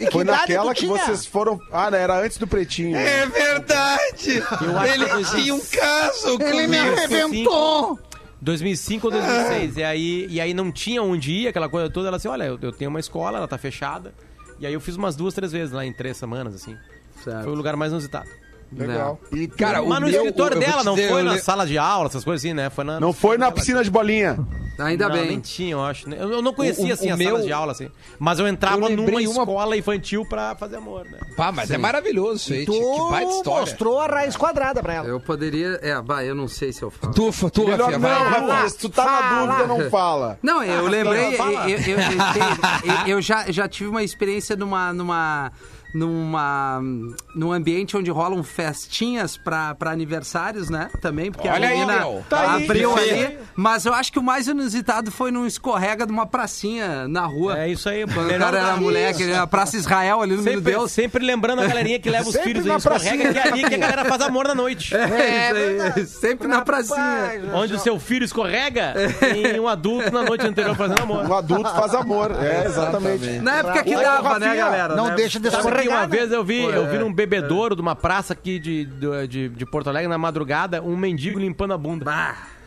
[0.00, 1.58] E que Foi naquela que vocês foram.
[1.72, 2.96] Ah, não, era antes do pretinho.
[2.96, 4.42] É verdade!
[4.62, 7.98] Eu acho Ele tinha um caso Ele me arrebentou!
[8.40, 9.76] 2005 ou 2006.
[9.76, 12.08] E aí, e aí não tinha onde ir, aquela coisa toda.
[12.08, 14.14] Ela assim, olha, eu, eu tenho uma escola, ela tá fechada.
[14.60, 16.76] E aí eu fiz umas duas, três vezes lá em três semanas, assim.
[17.22, 17.44] Certo.
[17.44, 18.28] Foi o lugar mais inusitado.
[18.70, 19.18] Legal.
[19.32, 21.78] E Cara, o Mas no meu- escritório dela, não dizer, foi na le- sala de
[21.78, 22.68] aula, essas coisas assim, né?
[22.70, 24.38] Foi na, Não foi na piscina de bolinha.
[24.78, 25.26] Ainda não, bem.
[25.26, 26.08] nem tinha, eu acho.
[26.08, 26.16] né?
[26.20, 27.90] Eu, eu não conhecia, O- o- assim, o as meu- salas de aula, assim.
[28.16, 31.18] Mas eu entrava Eu numa lembrei uma- escola infantil pra fazer amor, né?
[31.36, 32.64] Pá, mas é maravilhoso isso aí.
[32.64, 33.60] tu Que baita história.
[33.62, 35.08] mostrou a raiz quadrada pra ela.
[35.08, 35.80] Eu poderia.
[35.82, 37.12] É, bah, eu não sei se eu falo.
[37.12, 37.98] Tu, tu Melhor Rafinha,
[38.40, 38.70] não, vai.
[38.70, 39.46] Tu tá na Fala.
[39.56, 40.38] dúvida, não fala.
[40.42, 41.24] Não, eu lembrei.
[41.26, 44.92] Eu, eu- eu- eu já, já tive uma experiência numa.
[44.92, 45.50] numa
[45.94, 46.80] numa
[47.34, 50.90] num ambiente onde rolam festinhas pra pra aniversários, né?
[51.00, 52.22] Também, porque Olha a aí, menina.
[52.28, 53.38] Tá aí, abriu que ali.
[53.56, 57.58] Mas eu acho que o mais inusitado foi num escorrega de uma pracinha na rua.
[57.58, 58.06] É isso aí.
[58.06, 60.92] Quando o cara era moleque, na Praça Israel ali no Sempre, Deus.
[60.92, 63.64] sempre lembrando a galerinha que leva os Sempre filhos na em escorrega, que é ali
[63.64, 64.94] que a galera faz amor na noite.
[64.96, 67.42] É, isso aí, sempre na pracinha.
[67.54, 68.94] Onde o seu filho escorrega
[69.36, 71.28] e um adulto na noite anterior fazendo amor.
[71.28, 72.32] O adulto faz amor.
[72.40, 73.38] É, exatamente.
[73.40, 74.94] Na época que dava, né, galera?
[74.94, 75.14] Não né?
[75.14, 76.90] deixa de Sabe que uma vez eu vi, Pô, eu é.
[76.90, 78.84] vi num bebedouro de uma praça aqui de,
[79.28, 82.04] de, de, Porto Alegre na madrugada, um mendigo limpando a bunda.
[82.04, 82.57] Bah, é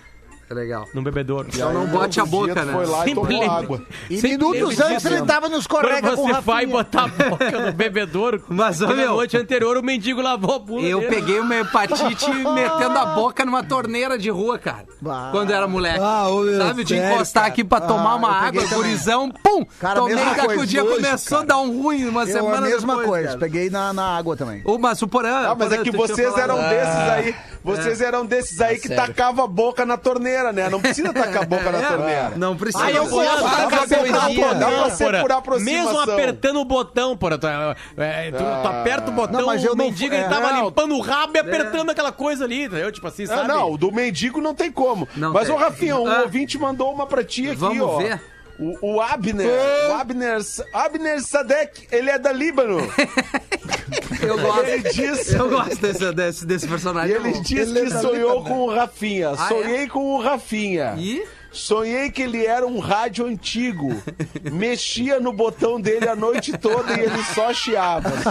[0.53, 0.87] legal.
[0.93, 1.47] Num bebedouro.
[1.53, 2.73] Então não bote a boca, né?
[2.73, 3.81] Foi lá e Sempre tomou água.
[4.09, 5.07] E Sempre minutos lembro antes disso.
[5.15, 6.41] ele tava nos Quando com o você Rafinha.
[6.41, 10.55] vai botar a boca no bebedouro, Mas, ô, na meu- noite anterior o mendigo lavou
[10.55, 11.15] a bunda Eu dele.
[11.15, 14.85] peguei uma hepatite metendo a boca numa torneira de rua, cara.
[15.01, 15.29] Bah.
[15.31, 15.99] Quando eu era moleque.
[16.01, 17.53] Ah, ô, meu, Sabe, de sério, encostar cara.
[17.53, 18.75] aqui pra tomar Ah, uma eu água, também.
[18.77, 19.65] gurizão, pum!
[19.79, 21.41] Cara, Tomei mesma que coisa, o dia começou cara.
[21.41, 23.39] a dar um ruim uma Eu, semana a mesma depois, coisa, cara.
[23.39, 24.61] peguei na, na água também.
[24.65, 25.29] Ô, mas o Porã...
[25.47, 27.35] Ah, mas Porã, é que tu tinha vocês falado- eram desses aí.
[27.63, 29.05] Vocês eram desses aí que sério.
[29.05, 30.69] tacavam a boca na torneira, né?
[30.69, 32.31] Não precisa tacar a boca na É, torneira.
[32.35, 32.83] Não precisa.
[32.85, 34.47] Ah, eu Não, gosto Dá da pra segurar, poesia.
[34.47, 34.89] pô, dá pra Porã.
[34.89, 35.83] segurar a aproximação.
[35.85, 37.37] Mesmo apertando o botão, porra.
[37.37, 40.29] Tu, é, tu, tu aperta o botão, Não, mas eu o não- mendigo é, ele
[40.29, 40.65] tava não.
[40.65, 42.91] limpando o rabo e apertando aquela coisa ali, entendeu?
[42.91, 43.47] Tipo assim, Ah, sabe?
[43.47, 45.07] não, o do mendigo não tem como.
[45.15, 46.21] Não Mas, ô Rafinha, um Ah.
[46.21, 47.97] ouvinte mandou uma pra ti aqui, Vamos ó.
[47.97, 48.19] ver.
[48.59, 49.47] O, o Abner,
[49.89, 50.37] o Abner,
[50.73, 52.77] Abner Sadek, ele é da Líbano.
[54.21, 54.65] Eu gosto.
[54.65, 57.15] Ele disse, Eu gosto desse, desse, desse e personagem.
[57.15, 57.41] ele bom.
[57.41, 59.29] disse que sonhou com o Rafinha.
[59.31, 60.95] Ah, Sonhei com o Rafinha.
[60.97, 61.23] E?
[61.51, 64.01] Sonhei que ele era um rádio antigo.
[64.51, 68.11] Mexia no botão dele a noite toda e ele só chiava.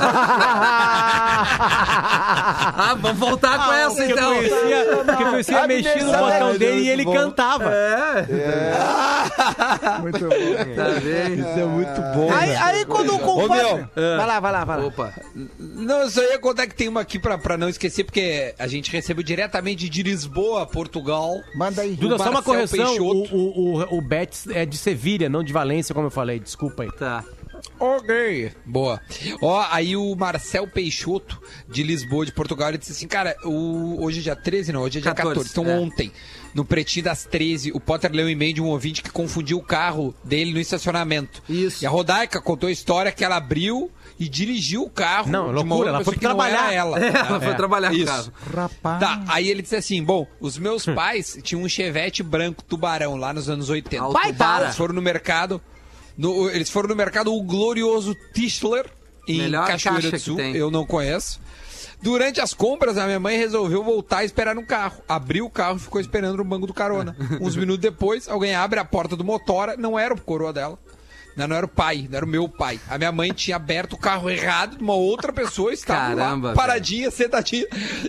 [2.83, 4.35] Ah, vamos voltar com essa, Porque então.
[4.35, 7.13] eu conhecia, porque eu conhecia Abner mexia no botão dele e ele bom.
[7.13, 7.71] cantava.
[10.01, 10.75] Muito bom.
[10.77, 11.35] Tá bem?
[11.35, 12.31] Isso é muito bom.
[12.33, 13.65] Aí, aí quando o Ô, compadre...
[13.65, 13.89] meu.
[14.17, 14.87] Vai lá, vai lá, vai lá.
[14.87, 15.13] Opa.
[15.59, 18.67] Não, eu só ia contar que tem uma aqui pra, pra não esquecer, porque a
[18.67, 21.35] gente recebeu diretamente de Lisboa, Portugal.
[21.55, 21.95] Manda aí.
[21.97, 22.87] Duda, só uma correção.
[22.87, 23.10] Peixoto.
[23.11, 26.39] O, o, o, o Betis é de Sevilha, não de Valência, como eu falei.
[26.39, 26.93] Desculpa aí.
[26.93, 27.25] Tá.
[27.79, 28.53] Ok.
[28.65, 29.01] Boa.
[29.43, 34.03] Ó, aí o Marcel Peixoto, de Lisboa, de Portugal, ele disse assim, cara, o...
[34.03, 35.35] hoje é dia 13, não, hoje é dia 14.
[35.35, 35.79] 14, Então é.
[35.79, 36.13] ontem,
[36.55, 39.63] no Pretinho das 13, o Potter leu um e-mail de um ouvinte que confundiu o
[39.63, 41.43] carro dele no estacionamento.
[41.49, 41.83] Isso.
[41.83, 43.91] E a Rodaica contou a história que ela abriu
[44.21, 46.67] e dirigiu o carro Não, loucura, ela foi trabalhar.
[46.67, 47.01] era ela.
[47.05, 48.05] É, ela foi trabalhar o Isso.
[48.05, 48.33] carro.
[48.55, 49.01] Rapaz.
[49.01, 53.33] Tá, aí ele disse assim: bom, os meus pais tinham um chevette branco tubarão lá
[53.33, 54.05] nos anos 80.
[54.05, 54.61] Alto Vai, tá.
[54.63, 55.61] Eles foram no mercado.
[56.19, 58.85] no- eles foram no mercado o glorioso Tischler
[59.27, 60.37] em Melhor Cachoeira caixa do que Sul.
[60.37, 60.55] tem.
[60.55, 61.41] Eu não conheço.
[62.03, 65.03] Durante as compras, a minha mãe resolveu voltar e esperar no carro.
[65.07, 67.15] Abriu o carro e ficou esperando no banco do carona.
[67.41, 70.79] Uns minutos depois, alguém abre a porta do motora, não era o coroa dela.
[71.41, 72.79] Não, não era o pai, não era o meu pai.
[72.89, 76.37] A minha mãe tinha aberto o carro errado de uma outra pessoa, estava Caramba, lá,
[76.37, 76.55] velho.
[76.55, 77.67] paradinha, sentadinha,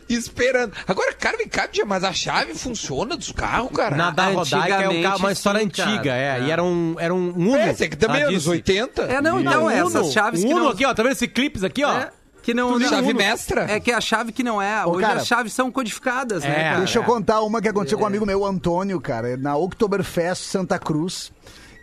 [0.09, 0.73] esperando.
[0.87, 3.95] Agora, cara, vem cá, mas a chave funciona dos carros, cara?
[3.95, 6.41] Na da Rodaica é um carro- uma história sim, antiga, é.
[6.41, 7.55] E era um, era um Uno.
[7.55, 8.49] É, esse aqui também é anos disse.
[8.49, 9.03] 80.
[9.03, 10.69] É, não, então, um essas Uno, chaves um que Uno não...
[10.71, 10.93] aqui, ó.
[10.93, 11.97] Tá vendo esse clipes aqui, ó?
[11.97, 12.09] É,
[12.43, 13.17] que não, não- chave Uno.
[13.17, 13.71] mestra.
[13.71, 14.85] É que a chave que não é.
[14.85, 16.63] Ô, Hoje cara, as chaves são codificadas, né, É.
[16.63, 16.77] cara?
[16.79, 20.77] Deixa eu contar uma que aconteceu com um amigo meu, Antônio, cara, na Oktoberfest Santa
[20.77, 21.31] Cruz.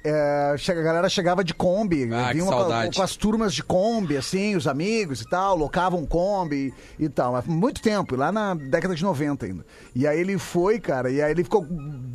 [0.05, 4.16] É, chega- a galera chegava de Kombi, Ah, vinham com, com as turmas de Kombi,
[4.16, 7.32] assim, os amigos e tal, locavam Kombi e tal.
[7.32, 9.66] Mas muito tempo, lá na década de 90 ainda.
[9.94, 11.66] E aí ele foi, cara, e aí ele ficou,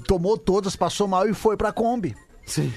[0.07, 2.15] tomou todas, passou mal e foi pra Kombi.
[2.45, 2.73] Sim.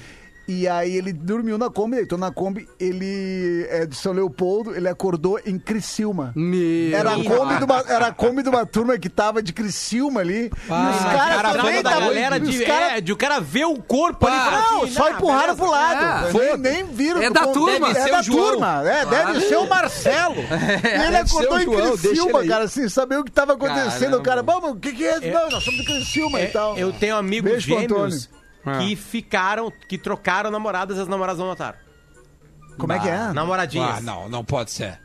[0.47, 4.87] E aí ele dormiu na Kombi, deitou na Kombi, ele é de São Leopoldo, ele
[4.87, 6.31] acordou em Criciúma.
[6.35, 9.51] Meu Era a, Kombi de uma, era a Kombi de uma turma que tava de
[9.51, 10.49] Criciúma ali.
[10.69, 13.17] Ah, e os cara, caras cara, também da tavam- galera de, cara- é, de o
[13.17, 14.37] cara ver o corpo ali.
[14.37, 16.37] e falar Não, assim, só "Nah, empurraram beleza." pro lado.
[16.37, 16.57] É.
[16.57, 17.21] Nem, nem viram.
[17.21, 17.53] É da Kombi.
[17.53, 17.89] turma.
[17.89, 18.47] É Deve ser da João.
[18.51, 18.83] turma.
[18.89, 20.35] É, deve ser o Marcelo.
[20.37, 24.17] E ele acordou em João, Criciúma, cara, sem saber o que tava acontecendo.
[24.17, 25.19] O cara, vamos, o que que é?
[25.31, 26.77] Não, nós somos de Criciúma É, e tal.
[26.77, 28.29] Eu tenho amigos Beijo gêmeos
[28.69, 28.87] Antônio.
[28.87, 31.77] que ficaram, que trocaram namoradas e as namoradas não notaram.
[32.77, 33.33] Como é que é?
[33.33, 33.97] Namoradinhas.
[33.97, 34.99] Ah, não, não pode ser.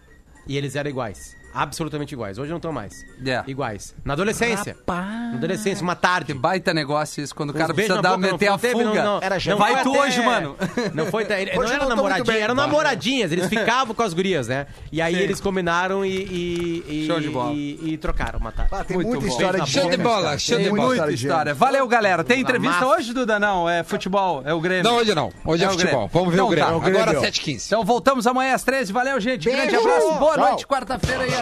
[0.46, 1.36] E eles eram iguais.
[1.54, 2.38] Absolutamente iguais.
[2.38, 3.04] Hoje não estão mais.
[3.24, 3.42] É.
[3.46, 3.94] Iguais.
[4.04, 4.76] Na adolescência.
[4.86, 6.34] Na adolescência, uma Que tarde.
[6.34, 8.84] baita negócio isso, quando o cara precisa dar, boca, não meter a teve, fuga.
[8.84, 9.22] não, não.
[9.22, 10.56] Era Não Vai tu até- hoje, mano.
[10.94, 11.22] Não foi.
[11.32, 13.32] Ele, não era não namoradinha, eram namoradinhas.
[13.32, 14.66] Eles ficavam com as gurias, né?
[14.90, 15.20] E aí Sim.
[15.20, 16.10] eles combinaram e.
[16.10, 17.52] e, e Show de bola.
[17.52, 18.70] E, e trocaram uma tarde.
[18.74, 19.32] Ah, tem Muito muita bom.
[19.32, 20.86] história de Show de bola, show de bola.
[20.86, 21.54] Muita história.
[21.54, 22.22] Valeu, galera.
[22.24, 23.38] Tem entrevista hoje, Duda?
[23.38, 24.84] Não, é futebol, é o Grêmio.
[24.84, 25.32] Não, hoje não.
[25.44, 26.08] Hoje é, o futebol.
[26.08, 26.10] Grêmio.
[26.12, 26.70] Vamos ver Então o Grêmio.
[26.80, 26.86] tá.
[26.86, 27.28] Agora Grêmio.
[27.30, 27.66] 7h15.
[27.66, 29.50] Então voltamos amanhã às 13 Valeu, gente.
[29.50, 30.12] Grande abraço.
[30.14, 31.41] Boa noite, quarta-feira e